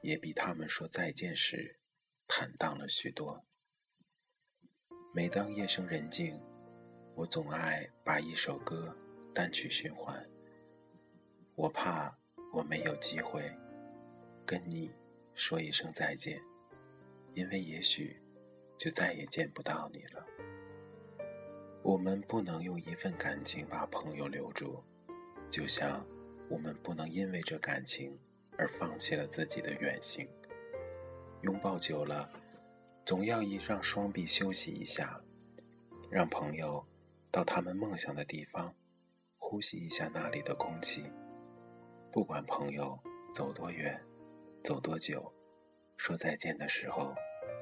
[0.00, 1.80] 也比他们说再见时
[2.26, 3.44] 坦荡了许多。
[5.12, 6.40] 每当夜深人静。
[7.16, 8.94] 我总爱把一首歌
[9.32, 10.22] 单曲循环，
[11.54, 12.14] 我怕
[12.52, 13.50] 我没有机会
[14.44, 14.90] 跟你
[15.34, 16.42] 说一声再见，
[17.32, 18.20] 因为也许
[18.76, 20.26] 就再也见不到你了。
[21.82, 24.84] 我们不能用一份感情把朋友留住，
[25.48, 26.06] 就像
[26.50, 28.20] 我们不能因为这感情
[28.58, 30.28] 而放弃了自己的远行。
[31.40, 32.28] 拥抱久了，
[33.06, 35.18] 总要一让双臂休息一下，
[36.10, 36.86] 让朋友。
[37.36, 38.74] 到他们梦想的地方，
[39.36, 41.04] 呼吸一下那里的空气。
[42.10, 42.98] 不管朋友
[43.34, 44.02] 走多远，
[44.64, 45.30] 走多久，
[45.98, 47.14] 说再见的时候，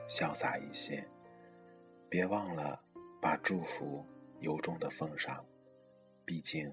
[0.09, 1.05] 潇洒一些。
[2.09, 2.81] 别忘了
[3.21, 4.07] 把祝福
[4.39, 5.45] 由衷的奉上。
[6.25, 6.73] 毕竟，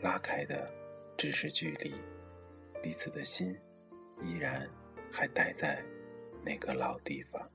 [0.00, 0.72] 拉开的
[1.16, 1.92] 只是距离，
[2.80, 3.58] 彼此的心
[4.22, 4.70] 依然
[5.10, 5.84] 还待在
[6.44, 7.50] 那个老地方。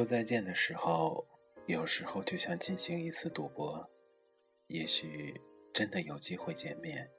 [0.00, 1.26] 说再见的时候，
[1.66, 3.86] 有时候就像进行一次赌博，
[4.68, 5.38] 也许
[5.74, 7.10] 真的有机会见面，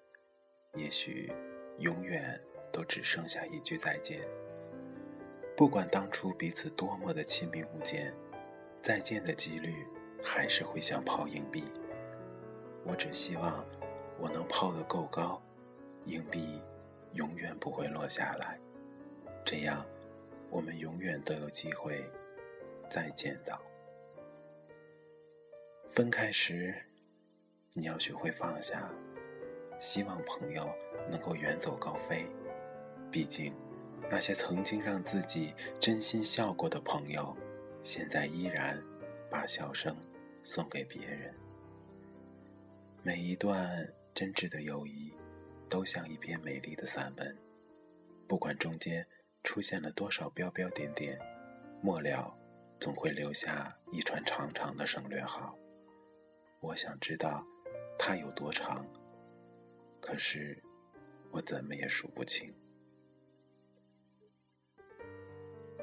[0.73, 1.31] 也许
[1.77, 2.41] 永远
[2.73, 4.27] 都只剩下一句再见。
[5.55, 8.11] 不管当初彼此多么的亲密无间，
[8.81, 9.85] 再见的几率
[10.23, 11.63] 还是会像抛硬币。
[12.83, 13.63] 我只希望
[14.17, 15.39] 我能抛得够高，
[16.05, 16.59] 硬币
[17.13, 18.59] 永远不会落下来，
[19.45, 19.85] 这样
[20.49, 22.03] 我们永远都有机会
[22.91, 23.57] 再见到。
[25.89, 26.75] 分开时，
[27.71, 28.91] 你要学会放下。
[29.79, 30.69] 希望朋友
[31.09, 32.27] 能够远走高飞，
[33.09, 33.53] 毕竟
[34.09, 37.35] 那些曾经让自己真心笑过的朋友，
[37.81, 38.79] 现在依然
[39.29, 39.95] 把笑声
[40.43, 41.33] 送给别人。
[43.03, 45.13] 每一段真挚的友谊，
[45.69, 47.37] 都像一篇美丽的散文，
[48.27, 49.07] 不管中间
[49.43, 51.17] 出现了多少标标点点，
[51.81, 52.37] 末了
[52.81, 55.55] 总会留下一串长长的省略号。
[56.59, 57.45] 我想知道，
[57.95, 58.83] 它有多长。
[60.01, 60.59] 可是，
[61.29, 62.51] 我怎么也数不清。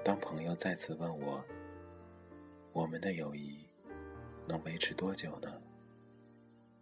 [0.04, 1.44] 当朋友再次问我
[2.74, 3.64] ：“我们的友谊
[4.48, 5.62] 能维持多久呢？”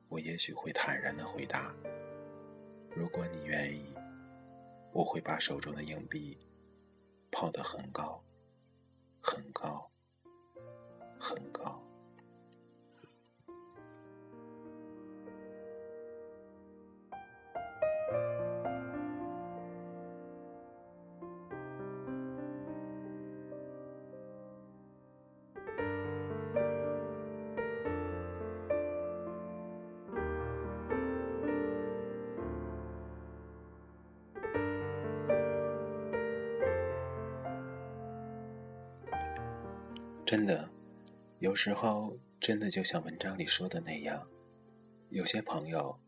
[0.09, 1.75] 我也许会坦然的回答
[2.97, 3.95] ：“如果你愿意，
[4.95, 6.39] 我会把手中的硬币
[7.31, 8.25] 抛得很高，
[9.21, 9.91] 很高，
[11.27, 11.83] 很高。”
[40.27, 40.69] 真的，
[41.39, 44.27] 有时候真的就像文章里说的那样，
[45.11, 46.01] 有些朋友，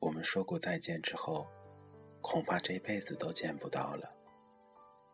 [0.00, 1.46] 我们说过再见之后，
[2.20, 4.12] 恐怕这辈子都见不到了。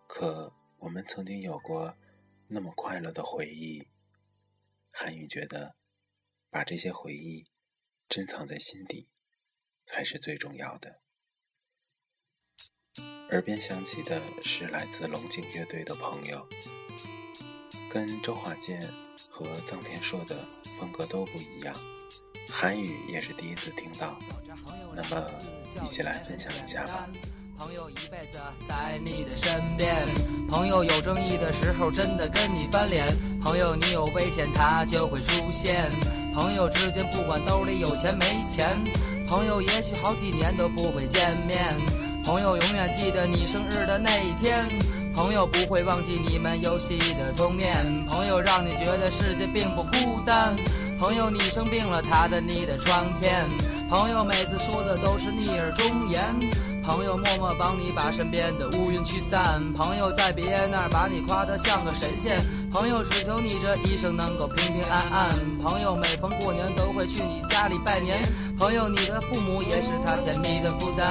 [0.08, 1.94] 可我们曾经有过
[2.46, 3.86] 那么快乐的回忆，
[4.90, 5.76] 韩宇觉得，
[6.48, 7.46] 把这些回忆
[8.08, 9.10] 珍藏在心底，
[9.84, 11.02] 才是最重要的。
[13.30, 16.48] 耳边响起的是来自龙井乐队的朋友。
[17.90, 18.80] 跟周华健
[19.30, 20.36] 和臧天朔的
[20.78, 21.74] 风格都不一样，
[22.50, 24.18] 韩语也是第一次听到，
[24.94, 25.26] 那么
[25.82, 27.08] 一起来分享一下吧。
[27.56, 30.06] 朋友一辈子在你的身边，
[30.48, 33.06] 朋友有争议的时候真的跟你翻脸，
[33.42, 35.90] 朋友你有危险他就会出现，
[36.34, 38.76] 朋友之间不管兜里有钱没钱，
[39.26, 41.74] 朋友也许好几年都不会见面，
[42.22, 44.68] 朋友永远记得你生日的那一天。
[45.18, 47.74] 朋友不会忘记你们游戏的童年，
[48.08, 50.54] 朋友让你觉得世界并不孤单，
[50.96, 53.44] 朋友你生病了，他在你的窗前，
[53.90, 56.22] 朋友每次说的都是逆耳忠言，
[56.86, 62.38] 朋友默默帮你把身边的乌云驱散，朋友在别人那儿把你夸得像个神仙，
[62.72, 68.22] 朋友只求你这一生能够平平安安，朋友每逢过年都会去你家里拜年，
[68.56, 71.10] 朋友你的父母也是他甜蜜的负担。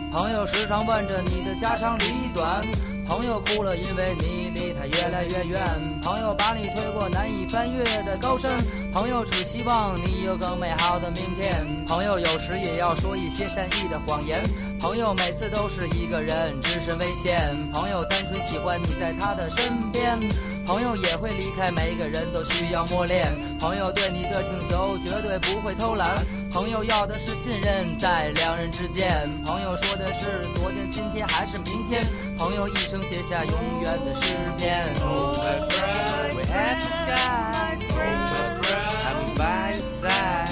[0.11, 2.03] 朋友时常问着你的家长里
[2.35, 2.61] 短。
[3.07, 5.61] 朋友哭了，因为你离他越来越远。
[6.01, 8.51] 朋友把你推过难以翻越的高山。
[8.93, 11.53] 朋友只希望你有更美好的明天。
[11.87, 14.41] 朋友有时也要说一些善意的谎言。
[14.79, 17.57] 朋友每次都是一个人置身危险。
[17.73, 20.17] 朋友单纯喜欢你在他的身边。
[20.71, 23.27] 朋友也会离开，每个人都需要磨练。
[23.59, 26.15] 朋友对你的请求绝对不会偷懒。
[26.49, 29.29] 朋友要的是信任在两人之间。
[29.43, 32.01] 朋友说的是昨天、今天还是明天。
[32.37, 33.53] 朋友一生写下永
[33.83, 34.87] 远的诗篇。
[35.03, 37.75] Oh my friend, we have the sky.
[37.89, 40.50] Oh my friend, I'm by your side.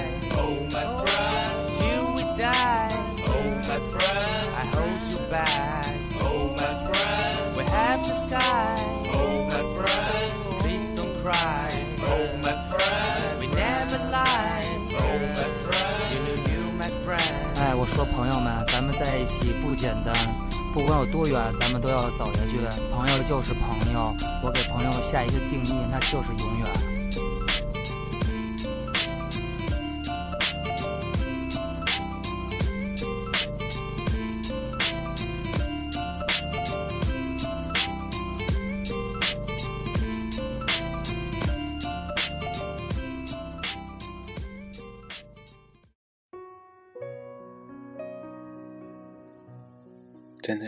[17.89, 20.15] 说朋友们，咱们在一起不简单。
[20.71, 22.59] 不管有多远，咱们都要走下去。
[22.93, 24.13] 朋友就是朋友，
[24.43, 26.67] 我给朋友下一个定义，那就是永远。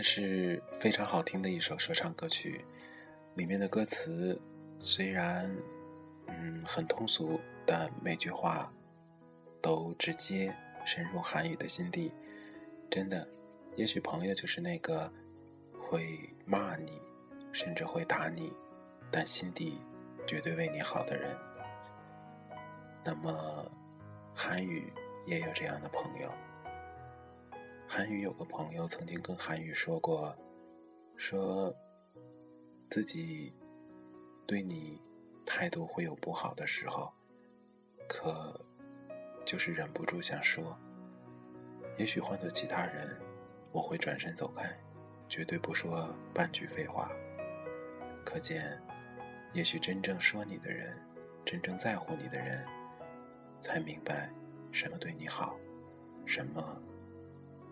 [0.02, 2.64] 是非常好听的一首说唱歌曲，
[3.36, 4.40] 里面的歌词
[4.78, 5.48] 虽然
[6.26, 8.72] 嗯很通俗，但每句话
[9.60, 12.12] 都直接深入韩语的心底。
[12.90, 13.26] 真的，
[13.76, 15.10] 也许朋友就是那个
[15.78, 17.00] 会骂你，
[17.52, 18.52] 甚至会打你，
[19.10, 19.80] 但心底
[20.26, 21.36] 绝对为你好的人。
[23.04, 23.70] 那么，
[24.34, 24.92] 韩语
[25.24, 26.30] 也有这样的朋友。
[27.94, 30.34] 韩语有个朋友曾经跟韩语说过，
[31.14, 31.76] 说
[32.88, 33.52] 自己
[34.46, 34.98] 对你
[35.44, 37.12] 态度会有不好的时候，
[38.08, 38.58] 可
[39.44, 40.74] 就是忍不住想说。
[41.98, 43.14] 也许换做其他人，
[43.72, 44.74] 我会转身走开，
[45.28, 47.12] 绝对不说半句废话。
[48.24, 48.80] 可见，
[49.52, 50.98] 也许真正说你的人，
[51.44, 52.66] 真正在乎你的人，
[53.60, 54.32] 才明白
[54.70, 55.58] 什么对你好，
[56.24, 56.82] 什么。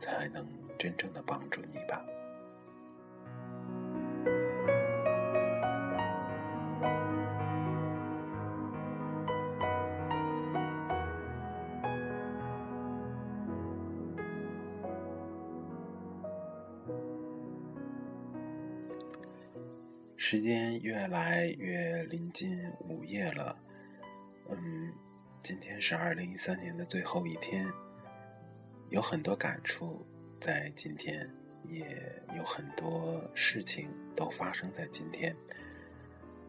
[0.01, 0.45] 才能
[0.77, 2.05] 真正的帮助你吧。
[20.17, 22.57] 时间越来越临近
[22.89, 23.57] 午夜了，
[24.49, 24.93] 嗯，
[25.41, 27.67] 今天是二零一三年的最后一天。
[28.91, 30.05] 有很多感触，
[30.41, 31.33] 在今天，
[31.63, 35.35] 也有很多事情都发生在今天。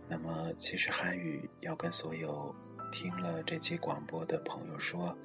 [0.10, 2.54] 那么，其实韩语要跟所有
[2.92, 5.16] 听了这期广播的朋友说：，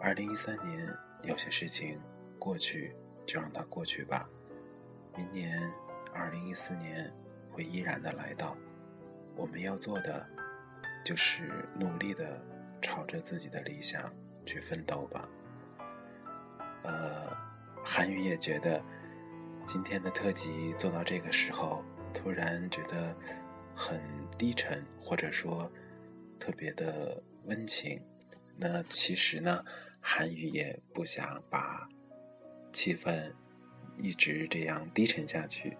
[0.00, 0.90] 二零一三年
[1.24, 2.00] 有些事情
[2.38, 2.96] 过去
[3.26, 4.26] 就让它过去吧。
[5.14, 5.70] 明年
[6.14, 7.12] 二零一四年
[7.50, 8.56] 会依然的来到，
[9.36, 10.26] 我们要做的
[11.04, 12.42] 就是努力的
[12.80, 14.10] 朝着自己的理想
[14.46, 15.28] 去奋斗吧。
[16.82, 17.36] 呃，
[17.84, 18.82] 韩语也觉得
[19.66, 23.14] 今天的特辑做到这个时候，突然觉得
[23.74, 24.00] 很
[24.38, 25.70] 低沉，或者说
[26.38, 28.00] 特别的温情。
[28.56, 29.64] 那其实呢，
[30.00, 31.88] 韩语也不想把
[32.72, 33.32] 气氛
[33.96, 35.76] 一直这样低沉下去。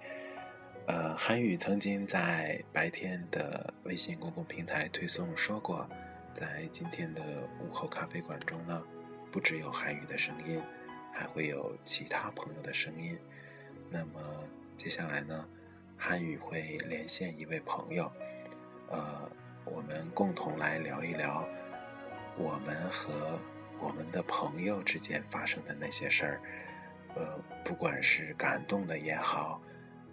[0.87, 5.89] 呃，韩语曾经在白天的微信公共平台推送说过，
[6.35, 7.23] 在今天的
[7.61, 8.83] 午后咖啡馆中呢，
[9.33, 10.63] 不只有韩语的声音。
[11.17, 13.19] 还会有其他朋友的声音。
[13.91, 14.45] 那么
[14.77, 15.49] 接下来呢，
[15.97, 18.13] 韩语会连线一位朋友，
[18.91, 19.31] 呃，
[19.65, 21.49] 我们共同来聊一聊
[22.37, 23.41] 我们和
[23.81, 26.41] 我们的朋友之间发生的那些事儿。
[27.15, 29.63] 呃，不管是感动的也好，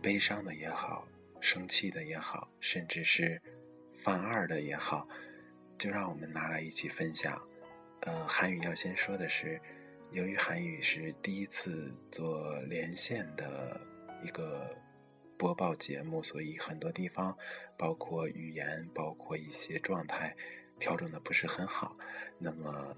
[0.02, 1.06] 悲伤的也好，
[1.42, 3.42] 生气的也好，甚至是
[3.94, 5.06] 犯二的也好，
[5.78, 7.42] 就让我们拿来一起分享。
[8.04, 9.60] 呃，韩语要先说的是。
[10.14, 13.82] 由于韩语是第一次做连线的
[14.24, 14.70] 一个
[15.40, 17.36] 播报节目，所以很多地方，
[17.76, 20.38] 包括语言，包括一些状态，
[20.80, 21.98] 调整的不是很好。
[22.38, 22.96] 那么，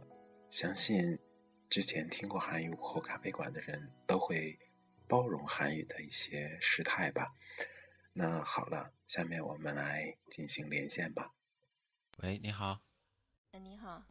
[0.50, 1.18] 相信
[1.70, 4.60] 之前听过韩语午后咖啡馆的人都会
[5.08, 7.34] 包容韩语的一些失态吧。
[8.12, 11.32] 那好了，下面我们来进行连线吧。
[12.18, 12.82] 喂，你好。
[13.52, 14.04] 哎，你好。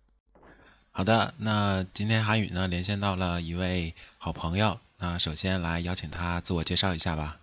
[0.97, 7.41] 好的，那今天韩语呢连线到了一位好朋友，那首先来邀请他自我介绍一下吧。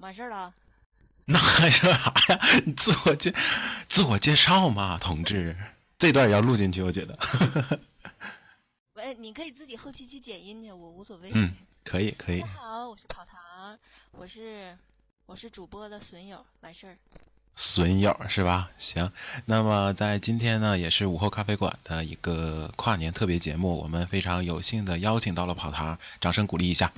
[0.00, 0.52] 完事儿了？
[1.26, 2.40] 那还说啥呀？
[2.66, 3.32] 你自我介
[3.88, 5.56] 自我介绍嘛，同志，
[5.96, 7.16] 这段也要录进去，我觉得。
[8.94, 11.30] 喂，你可以自己后期去剪音去，我无所谓。
[11.36, 11.54] 嗯，
[11.84, 12.40] 可以可以。
[12.40, 13.78] 大家好，我是跑堂，
[14.10, 14.76] 我是
[15.26, 16.98] 我是主播的损友，完事儿。
[17.54, 18.70] 损友是吧？
[18.78, 19.12] 行，
[19.44, 26.92] 那么在今天呢，也是午后咖啡馆的一个跨年特别节目，我们非常有幸的邀请到了跑堂，掌声鼓励一下。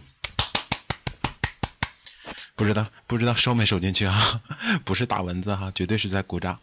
[2.54, 4.42] 不知道不知道收没收进去啊？
[4.86, 6.60] 不是打蚊子哈，绝对是在鼓掌。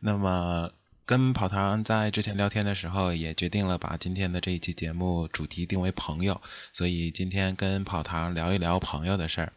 [0.00, 0.70] 那么
[1.06, 9.52] 跟跑堂在之前聊天的时候，也决定了把今天的这一期节目主题定为朋友，所以今天跟跑堂聊一聊朋友的事儿。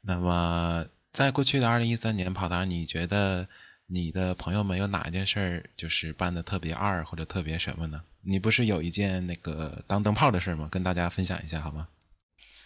[0.00, 0.86] 那么。
[1.12, 3.46] 在过去的二零一三年，跑堂，你觉得
[3.86, 8.02] 你的朋友们有哪一件事儿就是办的特别二或者特别什么呢？
[8.22, 10.68] 你不是有一件那个当灯泡的事儿吗？
[10.70, 11.88] 跟大家分享一下好吗？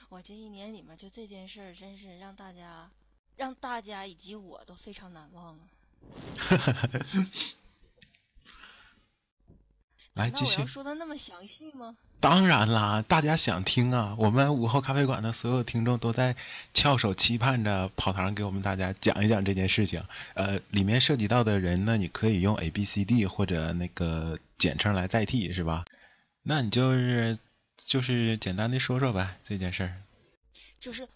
[0.09, 2.88] 我这一年里面就这件事儿，真是让大家、
[3.34, 5.66] 让大家以及我都非常难忘啊。
[10.14, 10.64] 来继续。
[10.64, 11.97] 说的那么详细吗？
[12.19, 14.17] 当然啦，大家想听啊！
[14.19, 16.35] 我们午后咖啡馆的所有听众都在
[16.73, 20.03] 翘首期盼着跑堂给我们大家讲一讲这件事情。
[20.35, 25.85] 呃，里面涉及到的人呢，你可以用 A、B、C、D 或者那个简称来代替，是吧？
[26.43, 27.39] 那你就是
[27.77, 30.03] 就是简单的说说呗，这件事儿。
[30.81, 31.07] 就是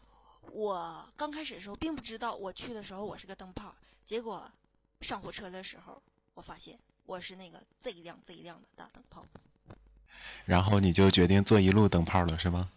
[0.52, 3.74] 我刚开始的时候并不知道，我去的时候我是个灯泡，
[4.04, 4.48] 结果
[5.00, 6.00] 上火车的时候，
[6.34, 9.24] 我发现我是那个最亮最亮的大灯泡。
[10.44, 12.70] 然后你就决定做一路灯泡了，是吗？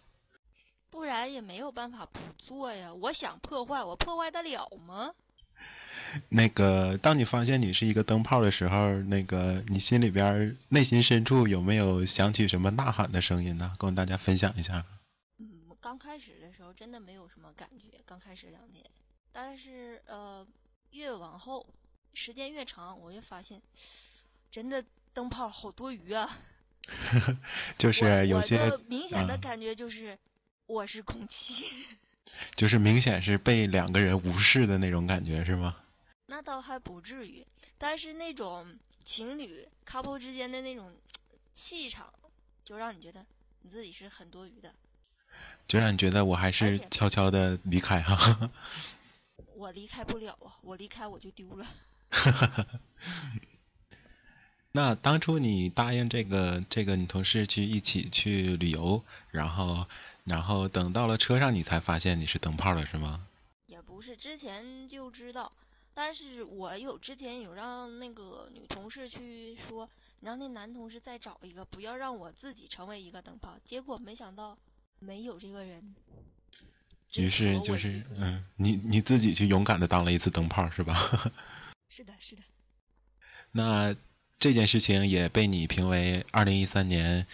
[0.90, 2.92] 不然也没有办法不做呀。
[2.94, 5.12] 我想破坏，我破坏得了吗？
[6.28, 13.74] 那个，当你发现你是一个灯泡的时候，那个你心里边内心深处有没有响起什么呐喊的声音呢？
[13.78, 14.84] 跟大家分享一下。
[15.38, 18.84] 嗯，刚开始的时候真的没有什么感觉，刚开始两天，
[19.32, 20.46] 但是呃，
[20.92, 21.66] 越往后
[22.12, 23.60] 时间越长，我越发现，
[24.50, 26.38] 真的灯泡好多余啊。
[27.78, 30.18] 就是有些明显的感觉就是
[30.66, 31.66] 我是空气，
[32.56, 35.76] 就是明显是被两个人无视的那种感觉，是吗？
[36.26, 37.46] 那倒还不至于，
[37.78, 40.92] 但是那种情侣 couple 之间的那种
[41.52, 42.12] 气场，
[42.64, 43.24] 就让你觉得
[43.62, 44.74] 你自己是很多余的，
[45.68, 48.50] 就让你觉得我还是悄悄的离开哈。
[49.54, 51.66] 我离开不了啊，我离开我就丢了。
[54.76, 59.86] 那当初你答应这个这个女同事去一起去旅游，然后
[60.24, 63.24] 然后等到了车上，你才发现你是灯泡了，是吗？
[63.66, 65.52] 也不是，之前就知道。
[65.94, 73.56] 但是我有之前有让那个女同事去说，让那男同事再找一个，不要让我自己成为一个灯泡。
[73.62, 74.58] 结果没想到
[74.98, 75.94] 没有这个人。
[77.14, 81.32] 于是就是嗯，你你自己去勇敢的当了一次灯泡，是吧？
[81.88, 82.42] 是的，是的。
[83.52, 83.94] 那
[84.44, 87.26] 这件事情也被你评为二零一三年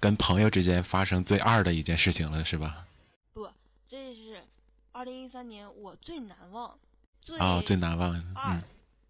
[0.00, 2.84] 跟朋友之间发生最二的一件事情了，是吧？
[3.32, 3.48] 不，
[3.86, 4.42] 这是
[4.90, 6.76] 二零一三年我最难忘。
[7.20, 8.12] 最哦，最难忘。
[8.34, 8.60] 嗯，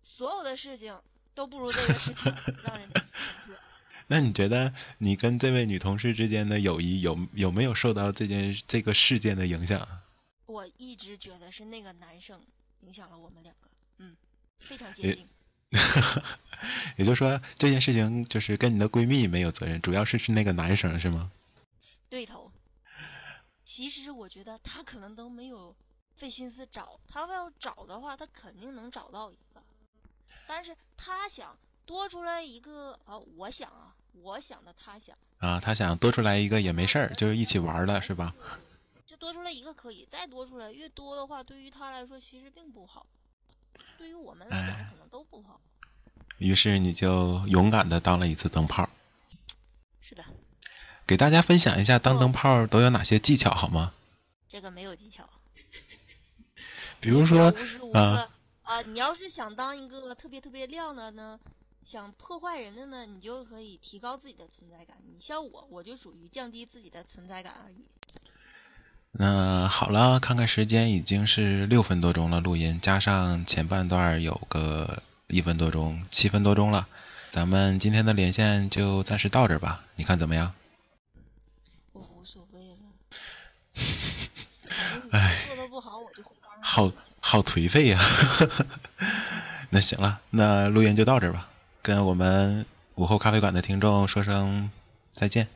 [0.02, 0.94] 所有的事情
[1.34, 2.30] 都不如这个事情
[2.62, 2.86] 让人。
[4.08, 9.88] 那你觉得你跟这位女同事之间的友谊有有没有受到这件这个事件的影响？
[10.44, 12.38] 我一直觉得是那个男生
[12.82, 14.14] 影响了我们两个，嗯，
[14.58, 15.26] 非常坚定。
[16.96, 21.30] 也就是说，这件事情就是跟你的闺蜜没有责任，主要是是那个男生，是吗？
[22.08, 22.50] 对头。
[23.64, 25.74] 其实我觉得他可能都没有。
[26.14, 29.62] 费心思找他要找的话，他肯定能找到一个。
[30.48, 31.56] 但是他想
[31.86, 38.34] 多出来一个啊，我想啊，我想的他想啊，他想多出来一个也没事儿，就是一起玩了，是吧？
[39.06, 43.06] 就多出来一个可以，再多出来越多的话，对于他来说其实并不好，
[43.98, 45.60] 对于我们来讲可能都不好。
[46.38, 48.88] 于是你就勇敢的当了一次灯泡。
[50.00, 50.24] 是的。
[51.06, 53.92] 给大家分享一下当灯泡都有哪些技巧好吗？
[54.48, 55.28] 这个没有技巧。
[57.00, 57.52] 比如说
[57.92, 58.28] 啊
[58.62, 61.40] 啊，你要是想当一个特别特别亮的呢，
[61.82, 64.96] 想破坏人的呢，你就可以提高自己的存在感。
[65.06, 67.84] 你像我，我就属于降低自己的存在感而已。
[69.20, 76.86] 那好了，看看时间，已经是六分多钟了，录音加上前半段有个一分多钟，七分多钟了。
[77.32, 80.52] 咱们今天的连线就暂时到这吧，你看怎么样？
[81.92, 82.76] 我无所谓了。
[85.10, 85.46] 哎。
[85.48, 86.22] 做的不好，我就。
[86.62, 88.00] 好好颓废呀！
[89.70, 91.48] 那行了，那录音就到这儿吧，
[91.82, 92.64] 跟我们
[92.94, 94.70] 午后咖啡馆的听众说声
[95.12, 95.48] 再见。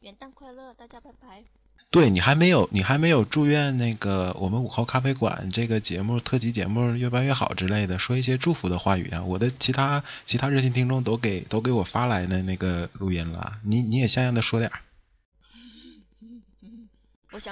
[0.00, 1.59] 元旦快乐，大家拜拜。
[1.92, 9.24] 对你还没有，你还没有祝愿那个我们午后咖啡馆这个节目特辑节目越办越好之类的，说一些祝福的话语啊！
[9.24, 14.78] 我的其他其他热心听众都给都给我发来的那个录音了，你你也像样的说点儿。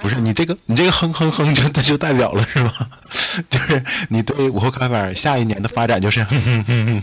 [0.00, 2.90] 不是你这个，你这个哼哼哼就那就代表了是吧？
[3.50, 7.02] 就是你对午后咖啡馆下一年的发展就是哼哼哼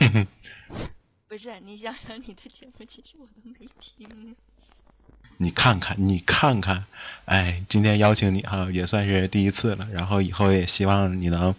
[0.00, 0.26] 哼哼。
[1.28, 4.36] 不是你想想你的节目，其实我都没听。
[5.38, 6.84] 你看看，你看看，
[7.26, 9.86] 哎，今天邀请你哈，也算是第一次了。
[9.92, 11.54] 然后以后也希望你能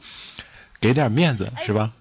[0.80, 1.94] 给点面子，是吧？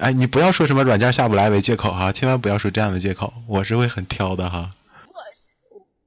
[0.00, 4.70] 哎，你不要说什么软件下不来为借口哈，千万不要说这样的借口，我是会很挑的哈。
[5.08, 5.14] 我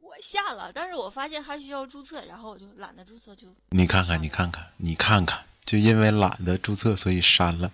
[0.02, 7.72] 我下了，但是我发现还需要注册，然后我就懒得注册，就你看看，你看看，你看看，就因为懒得注册，所以删了，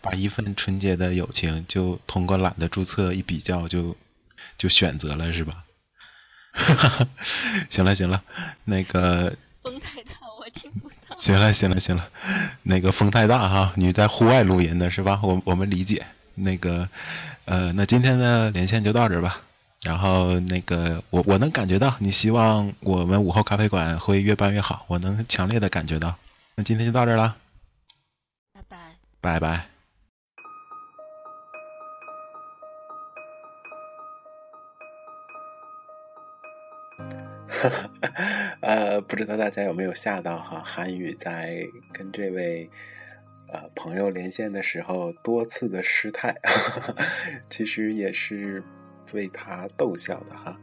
[0.00, 3.94] 把一份纯洁的友情就通过懒得注册一比较，就
[4.56, 5.64] 就选择了，是吧？
[7.70, 8.22] 行了行了，
[8.64, 11.18] 那个 风太大，我听不到。
[11.18, 12.08] 行了行了行了，
[12.62, 15.20] 那个风太大哈，你在户外录音的是吧？
[15.22, 16.04] 我我们理解。
[16.40, 16.88] 那个
[17.46, 19.40] 呃，那今天的连线就到这吧。
[19.82, 26.14] 然后那个，我我能感觉到你希望我们午后咖啡馆会越办越好，我能强烈的感觉到。
[26.56, 27.36] 那今天就到这儿了，
[28.52, 28.78] 拜拜，
[29.20, 29.77] 拜拜。
[37.48, 40.62] 哈 哈呃，不知道大家有没有吓到哈？
[40.64, 42.70] 韩语在跟这位
[43.48, 46.36] 呃朋友连线的时候多次的失态，
[47.48, 48.62] 其实也是
[49.12, 50.60] 为他逗笑的哈。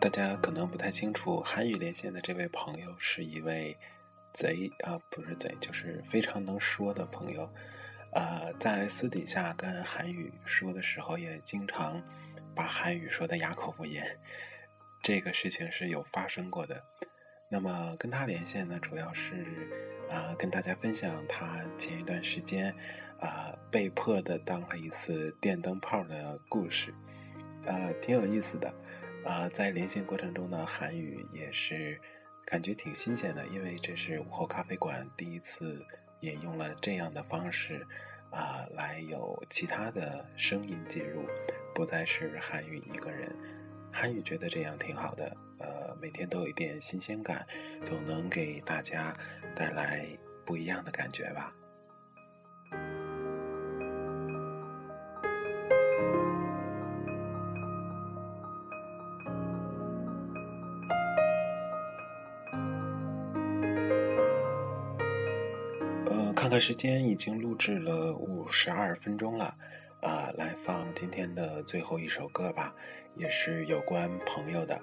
[0.00, 3.76] 大家可能不太清楚，韩语连线的这位朋友是一位
[4.32, 7.50] 贼啊，不是贼，就是非常能说的朋友。
[8.12, 12.02] 呃，在私底下跟韩语说的时候，也经常
[12.58, 14.18] 把韩语说的哑口无言。
[15.00, 16.82] 这个事情是有发生过的。
[17.48, 19.46] 那么跟他连线呢，主要是
[20.10, 22.74] 啊，跟大家分享他前一段时间
[23.20, 26.92] 啊被迫的当了一次电灯泡的故事，
[27.64, 28.74] 啊，挺有意思的。
[29.24, 32.00] 啊，在连线过程中呢，韩语也是
[32.44, 35.86] 感觉挺新鲜的，因为这是午后咖啡馆第一次。
[36.22, 37.86] 引用了这样的方式，
[38.32, 41.24] 啊，来有其他的声音介入，
[41.78, 43.32] 不再是韩语一个人。
[43.92, 47.46] 韩语觉得这样挺好的，呃，每天都有一点新鲜感，
[47.84, 49.16] 总能给大家
[49.54, 50.08] 带来
[50.44, 51.54] 不一样的感觉吧。
[66.06, 69.54] 呃看看时间，已经录制了五十二分钟了，
[70.00, 72.74] 啊，来放今天的最后一首歌吧，
[73.16, 74.80] 也是有关朋友的。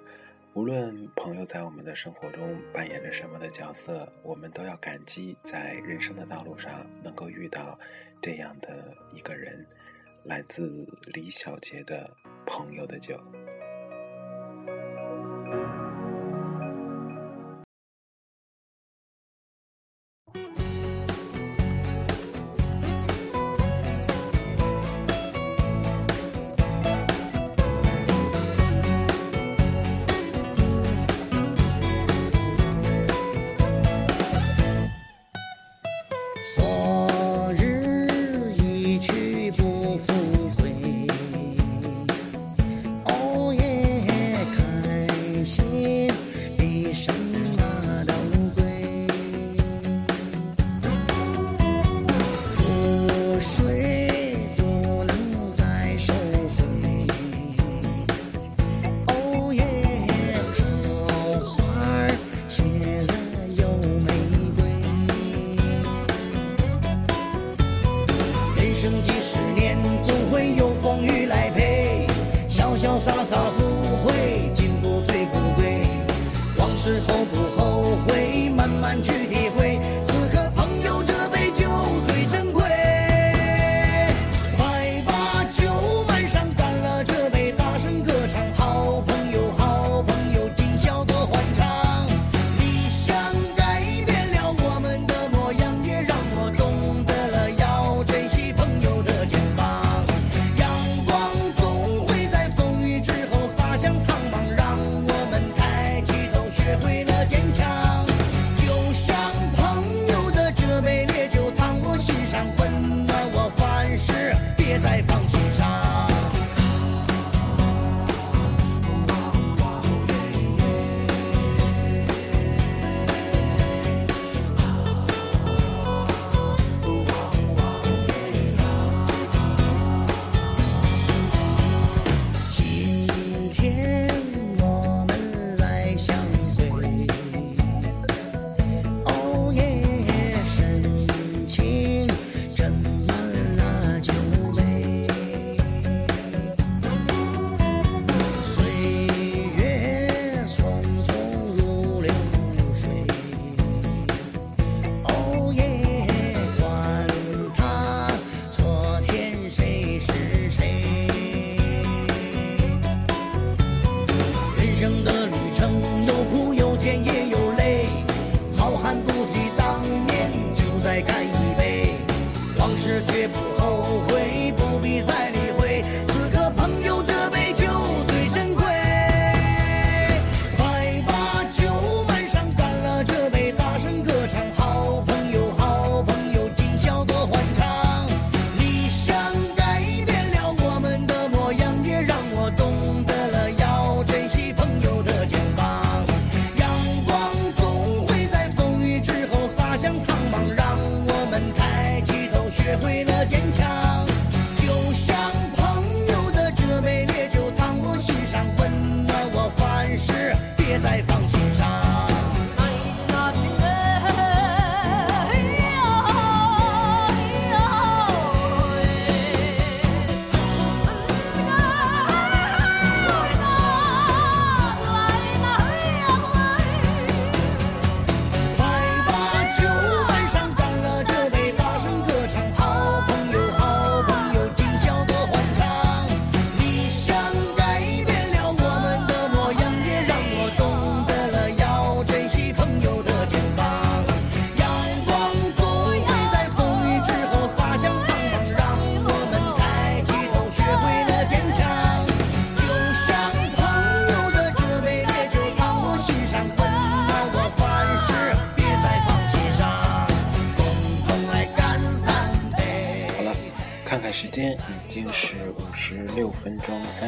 [0.54, 7.80] 无论朋友在我们的生活中扮演着什么的角色，我们都要感激在人生的道路上能够遇到
[8.22, 9.66] 这样的一个人。
[10.24, 12.10] 来自李小杰的
[12.46, 13.16] 《朋友的酒》。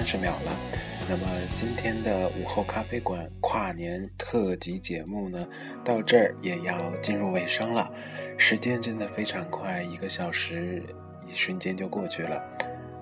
[0.08, 0.58] 十秒了。
[1.10, 5.46] 那么今天的午后咖啡馆跨年特辑节目呢，
[5.84, 7.92] 到这儿也要进入尾声了。
[8.38, 10.82] 时间真的非常快，一个小时
[11.30, 12.42] 一瞬间就过去了。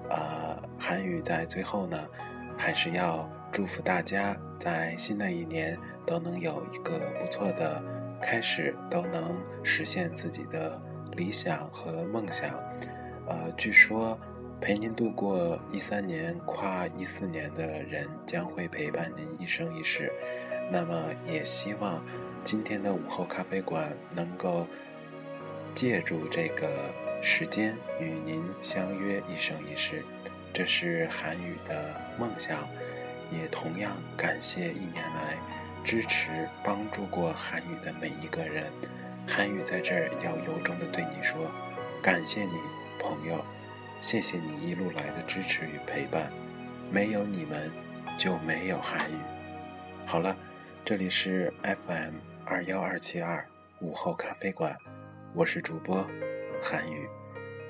[0.10, 2.10] 呃，韩语在最后呢，
[2.58, 5.78] 还是要祝福大家在新的一年
[6.08, 7.84] 都能有一个不错的
[8.20, 10.82] 开始，都能实现自己的
[11.12, 12.50] 理想和梦想。
[13.28, 14.20] 呃，据说。
[14.62, 20.12] 陪您度过一三年跨一四年的人将会陪伴您一生一世。
[20.72, 22.04] 那么，也希望
[22.44, 24.66] 今天的午后咖啡馆能够
[25.76, 26.68] 借助这个
[27.22, 30.04] 时间与您相约一生一世。
[30.52, 32.68] 这是韩语的梦想，
[33.30, 35.38] 也同样感谢一年来
[35.84, 38.72] 支持帮助过韩语的每一个人。
[39.28, 41.52] 韩语在这儿要由衷的对你说，
[42.02, 42.54] 感谢你，
[43.00, 43.46] 朋友。
[44.02, 46.32] 谢谢你一路来的支持与陪伴，
[46.92, 47.72] 没有你们
[48.18, 49.16] 就没有韩语。
[50.06, 50.36] 好了，
[50.84, 52.14] 这里是 FM
[52.46, 53.44] 二幺二七二
[53.80, 54.78] 午后咖啡馆，
[55.34, 56.06] 我是主播
[56.62, 57.08] 韩语，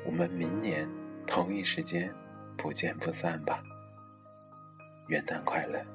[0.06, 0.90] 我们明年
[1.26, 2.14] 同一时间
[2.58, 3.64] 不见不散吧。
[5.08, 5.95] 元旦快乐！